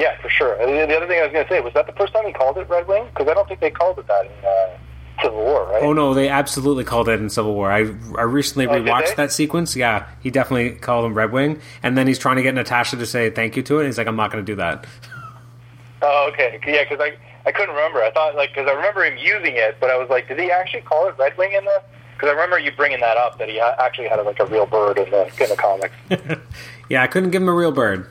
[0.00, 0.54] Yeah, for sure.
[0.60, 2.24] And the the other thing I was going to say, was that the first time
[2.26, 3.06] he called it Red Wing?
[3.06, 5.82] Because I don't think they called it that in uh, Civil War, right?
[5.82, 7.70] Oh no, they absolutely called it in Civil War.
[7.70, 7.80] I
[8.16, 9.76] I recently Oh, rewatched that sequence.
[9.76, 13.04] Yeah, he definitely called him Red Wing, and then he's trying to get Natasha to
[13.06, 13.80] say thank you to it.
[13.80, 14.86] And he's like, I'm not going to do that.
[16.02, 16.58] Oh, okay.
[16.66, 17.12] Yeah, because I,
[17.46, 18.02] I couldn't remember.
[18.02, 20.50] I thought, like, because I remember him using it, but I was like, did he
[20.50, 21.82] actually call it Red Wing in the...
[22.14, 24.64] Because I remember you bringing that up, that he ha- actually had, like, a real
[24.64, 25.94] bird in the, in the comics.
[26.88, 28.06] Yeah, I couldn't give him a real bird.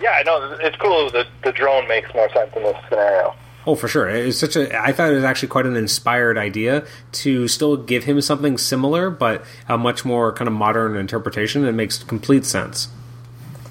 [0.00, 0.56] Yeah, I know.
[0.60, 3.34] It's cool that the drone makes more sense in this scenario.
[3.66, 4.08] Oh, for sure.
[4.08, 4.82] It was such a.
[4.82, 9.10] I thought it was actually quite an inspired idea to still give him something similar,
[9.10, 11.66] but a much more kind of modern interpretation.
[11.66, 12.88] It makes complete sense.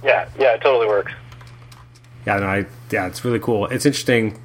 [0.04, 1.14] Yeah, yeah, it totally works.
[2.28, 3.66] Yeah, no, I, yeah, it's really cool.
[3.68, 4.40] It's interesting.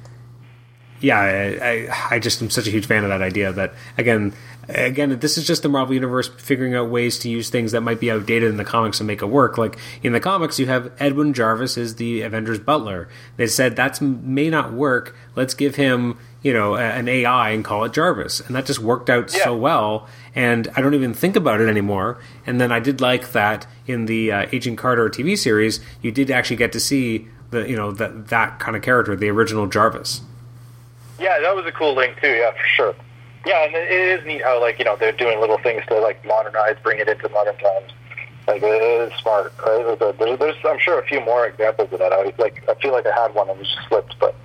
[1.01, 3.51] Yeah, I, I, I just am such a huge fan of that idea.
[3.51, 4.33] That again,
[4.69, 7.99] again, this is just the Marvel universe figuring out ways to use things that might
[7.99, 9.57] be outdated in the comics and make it work.
[9.57, 13.07] Like in the comics, you have Edwin Jarvis is the Avengers butler.
[13.37, 15.15] They said that may not work.
[15.35, 19.09] Let's give him you know an AI and call it Jarvis, and that just worked
[19.09, 20.07] out so well.
[20.35, 22.19] And I don't even think about it anymore.
[22.45, 26.31] And then I did like that in the uh, Agent Carter TV series, you did
[26.31, 30.21] actually get to see the you know that that kind of character, the original Jarvis.
[31.19, 32.95] Yeah, that was a cool link, too, yeah, for sure.
[33.45, 36.25] Yeah, and it is neat how, like, you know, they're doing little things to, like,
[36.25, 37.91] modernize, bring it into modern times.
[38.47, 39.97] Like, it is smart, right?
[39.99, 42.13] There's, there's, I'm sure, a few more examples of that.
[42.13, 44.35] I, like, I feel like I had one and it just slipped, but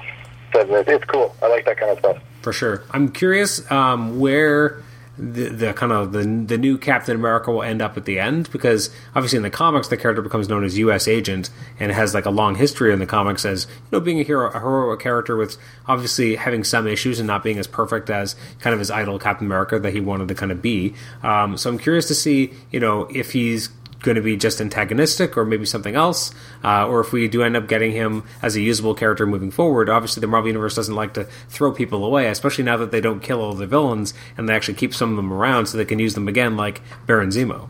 [0.53, 1.35] but it's cool.
[1.43, 2.17] I like that kind of stuff.
[2.43, 2.83] for sure.
[2.93, 4.83] I'm curious um, where
[5.19, 8.51] the, the kind of the the new Captain America will end up at the end
[8.53, 11.09] because obviously in the comics the character becomes known as U.S.
[11.09, 11.51] Agent
[11.81, 14.51] and has like a long history in the comics as you know being a hero,
[14.51, 15.57] a heroic character with
[15.87, 19.47] obviously having some issues and not being as perfect as kind of his idol Captain
[19.47, 20.95] America that he wanted to kind of be.
[21.23, 23.69] Um, so I'm curious to see you know if he's
[24.01, 26.33] going to be just antagonistic or maybe something else,
[26.63, 29.89] uh, or if we do end up getting him as a usable character moving forward.
[29.91, 33.21] Obviously, the Marvel Universe doesn't like to throw people away, especially now that they don't
[33.21, 35.99] kill all the villains and they actually keep some of them around so they can
[35.99, 37.69] use them again, like Baron Zemo.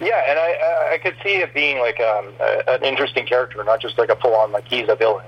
[0.00, 3.80] Yeah, and I I- could see it being like um, a, an interesting character, not
[3.80, 5.26] just like a full on like he's a villain.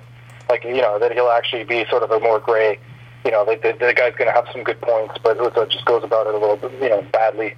[0.48, 2.78] Like you know that he'll actually be sort of a more gray.
[3.24, 5.38] You know, the, the guy's going to have some good points, but
[5.70, 7.54] just goes about it a little bit, you know, badly.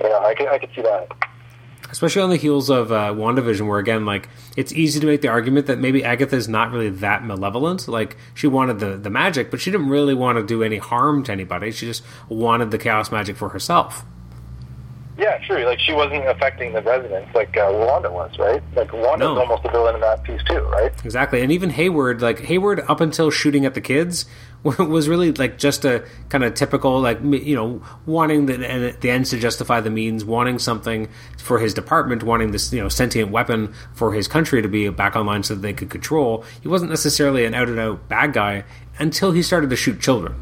[0.00, 1.08] You know, I could I could see that.
[1.90, 5.28] Especially on the heels of uh, WandaVision, where again, like, it's easy to make the
[5.28, 7.88] argument that maybe Agatha is not really that malevolent.
[7.88, 11.22] Like, she wanted the, the magic, but she didn't really want to do any harm
[11.24, 11.70] to anybody.
[11.70, 14.04] She just wanted the chaos magic for herself.
[15.16, 15.64] Yeah, true.
[15.64, 18.62] Like she wasn't affecting the residents like uh, Wanda was, right?
[18.76, 19.40] Like Wanda's No.
[19.40, 20.92] almost a villain in that piece too, right?
[21.04, 24.26] Exactly, and even Hayward, like Hayward, up until shooting at the kids,
[24.78, 29.30] was really like just a kind of typical, like you know, wanting the the ends
[29.30, 33.72] to justify the means, wanting something for his department, wanting this you know sentient weapon
[33.94, 36.44] for his country to be back online so that they could control.
[36.60, 38.64] He wasn't necessarily an out and out bad guy
[38.98, 40.34] until he started to shoot children.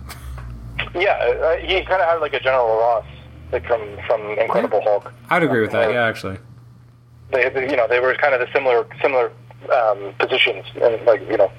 [0.95, 3.05] Yeah, uh, he kind of had like a General Ross,
[3.53, 5.13] like from from Incredible Hulk.
[5.31, 5.93] I'd agree with that.
[5.93, 6.39] Yeah, actually.
[7.33, 9.31] They, they- you know, they were kind of the similar similar
[9.73, 11.51] um, positions, and like you know,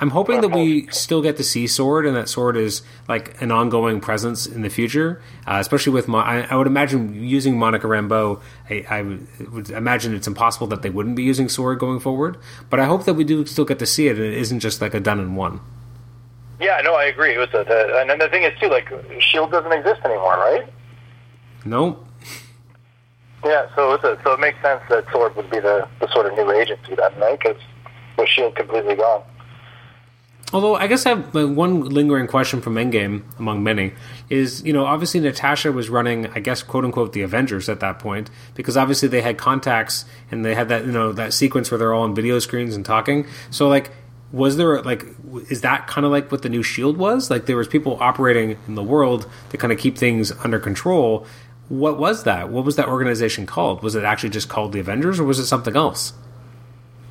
[0.00, 3.52] I'm hoping that we still get to see Sword, and that Sword is like an
[3.52, 5.20] ongoing presence in the future.
[5.46, 8.40] Uh, especially with, Mo- I, I would imagine using Monica Rambeau.
[8.70, 12.38] I, I would- imagine it's impossible that they wouldn't be using Sword going forward.
[12.70, 14.80] But I hope that we do still get to see it, and it isn't just
[14.80, 15.60] like a done in one.
[16.60, 17.70] Yeah, no, I agree with that.
[17.70, 18.88] And then the thing is too, like
[19.20, 20.66] Shield doesn't exist anymore, right?
[21.66, 21.98] No,
[23.44, 26.24] Yeah, so it's a, so it makes sense that Sword would be the, the sort
[26.26, 27.38] of new agency then, right?
[27.38, 27.60] Because
[28.16, 29.22] with Shield completely gone.
[30.52, 33.92] Although I guess I have one lingering question from Endgame, among many,
[34.28, 37.98] is you know obviously Natasha was running, I guess quote unquote the Avengers at that
[38.00, 41.78] point because obviously they had contacts and they had that you know that sequence where
[41.78, 43.26] they're all on video screens and talking.
[43.50, 43.92] So like,
[44.32, 45.04] was there like
[45.48, 47.30] is that kind of like what the new Shield was?
[47.30, 51.26] Like there was people operating in the world to kind of keep things under control.
[51.68, 52.48] What was that?
[52.48, 53.84] What was that organization called?
[53.84, 56.12] Was it actually just called the Avengers or was it something else?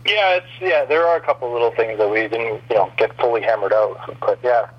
[0.10, 0.86] Yeah, it's yeah.
[0.86, 4.18] There are a couple little things that we didn't, you know, get fully hammered out.
[4.20, 4.70] But yeah,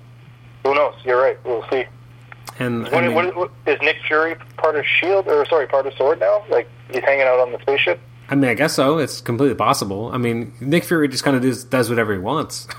[0.63, 0.95] who knows?
[1.05, 1.37] You're right.
[1.45, 1.85] We'll see.
[2.59, 5.93] And I mean- what, what, is Nick Fury part of Shield or sorry, part of
[5.93, 6.43] Sword now?
[6.49, 7.99] Like he's hanging out on the spaceship.
[8.29, 8.97] I mean, I guess so.
[8.97, 10.09] It's completely possible.
[10.13, 12.67] I mean, Nick Fury just kind of does, does whatever he wants.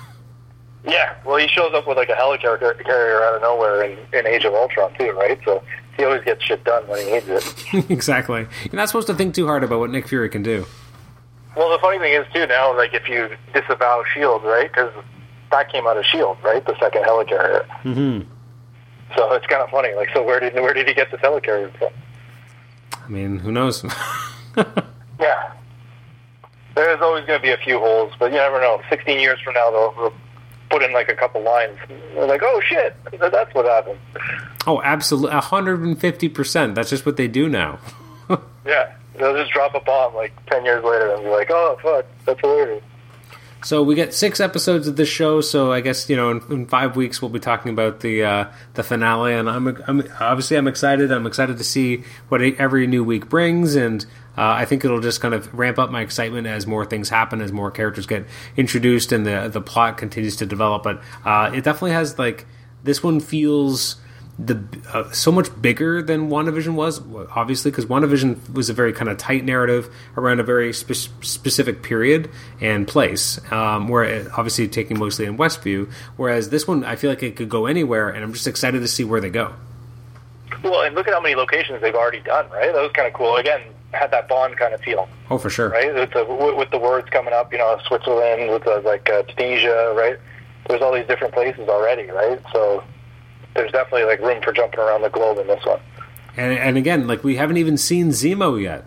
[0.84, 4.26] Yeah, well, he shows up with like a helicarrier carrier out of nowhere in, in
[4.26, 5.38] Age of Ultron too, right?
[5.44, 5.62] So
[5.96, 7.88] he always gets shit done when he needs it.
[7.90, 8.48] exactly.
[8.64, 10.66] You're not supposed to think too hard about what Nick Fury can do.
[11.56, 14.70] Well, the funny thing is too now, like if you disavow Shield, right?
[14.70, 14.92] Because
[15.50, 16.64] that came out of Shield, right?
[16.64, 17.66] The second helicarrier.
[17.82, 18.28] Mm-hmm.
[19.16, 19.94] So it's kind of funny.
[19.94, 21.90] Like, so where did where did he get this helicarrier from?
[23.04, 23.84] I mean, who knows?
[25.22, 25.52] Yeah.
[26.74, 28.82] There's always going to be a few holes, but you never know.
[28.90, 30.14] 16 years from now, they'll, they'll
[30.70, 31.78] put in like a couple lines.
[32.14, 33.98] They're like, oh shit, that's what happened.
[34.66, 35.30] oh, absolutely.
[35.30, 36.74] 150%.
[36.74, 37.78] That's just what they do now.
[38.64, 38.94] Yeah.
[39.18, 42.40] They'll just drop a bomb like 10 years later and be like, oh fuck, that's
[42.40, 42.82] hilarious.
[43.64, 45.40] So we get six episodes of this show.
[45.40, 48.44] So I guess you know in, in five weeks we'll be talking about the uh,
[48.74, 51.12] the finale, and I'm, I'm obviously I'm excited.
[51.12, 54.04] I'm excited to see what every new week brings, and
[54.36, 57.40] uh, I think it'll just kind of ramp up my excitement as more things happen,
[57.40, 58.26] as more characters get
[58.56, 60.82] introduced, and the the plot continues to develop.
[60.82, 62.46] But uh, it definitely has like
[62.82, 63.96] this one feels
[64.38, 64.62] the
[64.92, 67.00] uh, so much bigger than WandaVision was,
[67.34, 71.82] obviously, because WandaVision was a very kind of tight narrative around a very spe- specific
[71.82, 72.30] period
[72.60, 75.90] and place, um, where it, obviously taking mostly in Westview.
[76.16, 78.88] Whereas this one, I feel like it could go anywhere, and I'm just excited to
[78.88, 79.52] see where they go.
[80.64, 82.72] Well, and look at how many locations they've already done, right?
[82.72, 83.36] That was kind of cool.
[83.36, 83.60] Again,
[83.92, 85.68] had that Bond kind of feel, Oh, for sure.
[85.68, 85.92] right?
[85.94, 86.24] With the,
[86.56, 90.18] with the words coming up, you know, Switzerland, with the, like uh, Tunisia, right?
[90.68, 92.40] There's all these different places already, right?
[92.52, 92.82] So
[93.54, 95.80] there's definitely like room for jumping around the globe in this one.
[96.36, 98.84] And, and again, like we haven't even seen Zemo yet.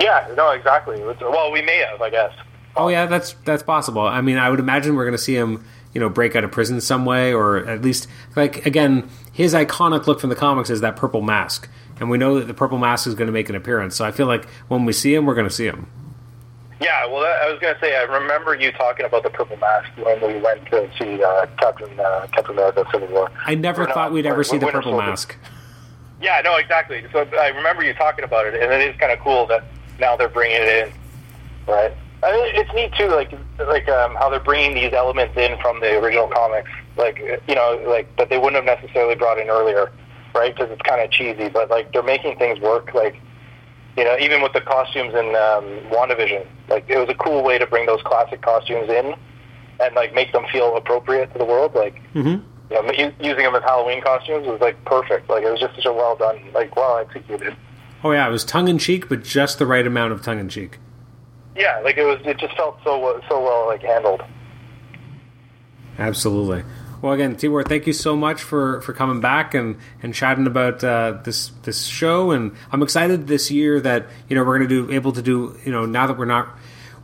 [0.00, 1.02] Yeah, no, exactly.
[1.02, 2.32] Well, we may have, I guess.
[2.76, 4.02] Oh yeah, that's that's possible.
[4.02, 6.52] I mean, I would imagine we're going to see him, you know, break out of
[6.52, 10.82] prison some way, or at least like again, his iconic look from the comics is
[10.82, 13.54] that purple mask, and we know that the purple mask is going to make an
[13.54, 13.96] appearance.
[13.96, 15.90] So I feel like when we see him, we're going to see him.
[16.80, 19.56] Yeah, well, that, I was going to say, I remember you talking about the purple
[19.56, 23.30] mask when we went to see uh, Captain uh, Captain America: Civil War.
[23.46, 25.06] I never Or thought we'd ever see the purple Soldier.
[25.06, 25.36] mask.
[26.20, 27.02] Yeah, no, exactly.
[27.12, 29.64] So I remember you talking about it, and it is kind of cool that
[29.98, 30.92] now they're bringing it in,
[31.66, 31.92] right?
[32.22, 35.80] I mean, it's neat too, like like um, how they're bringing these elements in from
[35.80, 37.18] the original comics, like
[37.48, 39.90] you know, like that they wouldn't have necessarily brought in earlier,
[40.34, 40.54] right?
[40.54, 43.16] Because it's kind of cheesy, but like they're making things work, like.
[43.96, 47.56] You know, even with the costumes in um, WandaVision, like it was a cool way
[47.58, 49.14] to bring those classic costumes in,
[49.80, 51.74] and like make them feel appropriate to the world.
[51.74, 52.44] Like, Mm-hmm.
[52.74, 55.30] you know, u- using them as Halloween costumes was like perfect.
[55.30, 57.56] Like it was just such a well done, like well executed.
[58.04, 60.48] Oh yeah, it was tongue in cheek, but just the right amount of tongue in
[60.50, 60.78] cheek.
[61.56, 62.18] Yeah, like it was.
[62.26, 64.22] It just felt so well- so well like handled.
[65.98, 66.62] Absolutely.
[67.06, 70.82] Well, again, Tibor, thank you so much for, for coming back and, and chatting about
[70.82, 72.32] uh, this this show.
[72.32, 75.56] And I'm excited this year that you know we're going to do able to do
[75.64, 76.48] you know now that we're not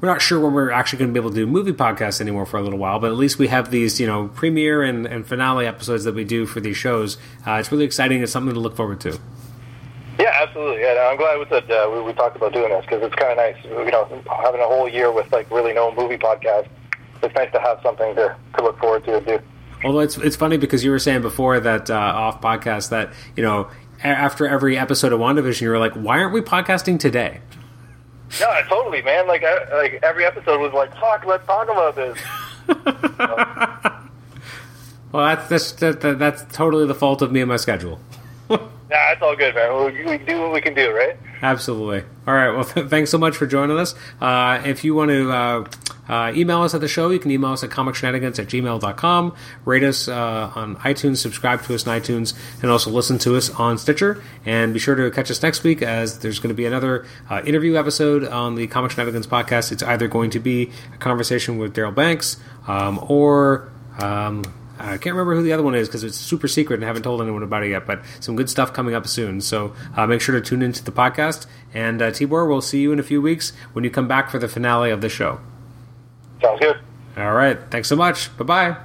[0.01, 2.47] we're not sure when we're actually going to be able to do movie podcasts anymore
[2.47, 5.25] for a little while, but at least we have these you know premiere and, and
[5.25, 7.17] finale episodes that we do for these shows.
[7.47, 8.25] Uh, it's really exciting.
[8.25, 9.21] It's something to look forward to.
[10.19, 10.81] Yeah, absolutely.
[10.81, 11.71] Yeah, I'm glad that.
[11.71, 13.65] Uh, we, we talked about doing this because it's kind of nice.
[13.65, 14.05] You know,
[14.43, 16.67] having a whole year with like really no movie podcast.
[17.23, 19.39] It's nice to have something to, to look forward to and do.
[19.85, 23.43] Although it's it's funny because you were saying before that uh, off podcast that you
[23.43, 23.69] know
[24.03, 27.41] a- after every episode of WandaVision you were like, why aren't we podcasting today?
[28.41, 29.27] No, totally, man.
[29.27, 32.19] Like, I, like every episode was like, "Fuck, let's talk about this."
[35.13, 38.01] Well, that's that's that, that, that's totally the fault of me and my schedule.
[38.91, 39.87] Nah, it's all good, man.
[39.87, 41.17] We, we do what we can do, right?
[41.41, 42.05] Absolutely.
[42.27, 42.51] All right.
[42.51, 43.95] Well, th- thanks so much for joining us.
[44.21, 45.65] Uh, if you want to uh,
[46.13, 47.09] Uh, email us at the show.
[47.09, 49.35] You can email us at comicshenanigans at gmail.com.
[49.65, 53.49] Rate us uh, on iTunes, subscribe to us on iTunes, and also listen to us
[53.49, 54.23] on Stitcher.
[54.45, 57.41] And be sure to catch us next week as there's going to be another uh,
[57.47, 59.73] interview episode on the Comic Shenanigans podcast.
[59.73, 62.37] It's either going to be a conversation with Darryl Banks
[62.69, 63.73] um, or.
[63.99, 64.43] Um,
[64.79, 67.05] I can't remember who the other one is because it's super secret and I haven't
[67.05, 67.87] told anyone about it yet.
[67.87, 69.41] But some good stuff coming up soon.
[69.41, 71.47] So uh, make sure to tune into the podcast.
[71.73, 74.41] And uh, Tibor, we'll see you in a few weeks when you come back for
[74.41, 75.41] the finale of the show.
[76.43, 76.79] Sounds good.
[77.17, 77.59] All right.
[77.71, 78.37] Thanks so much.
[78.37, 78.77] Bye bye.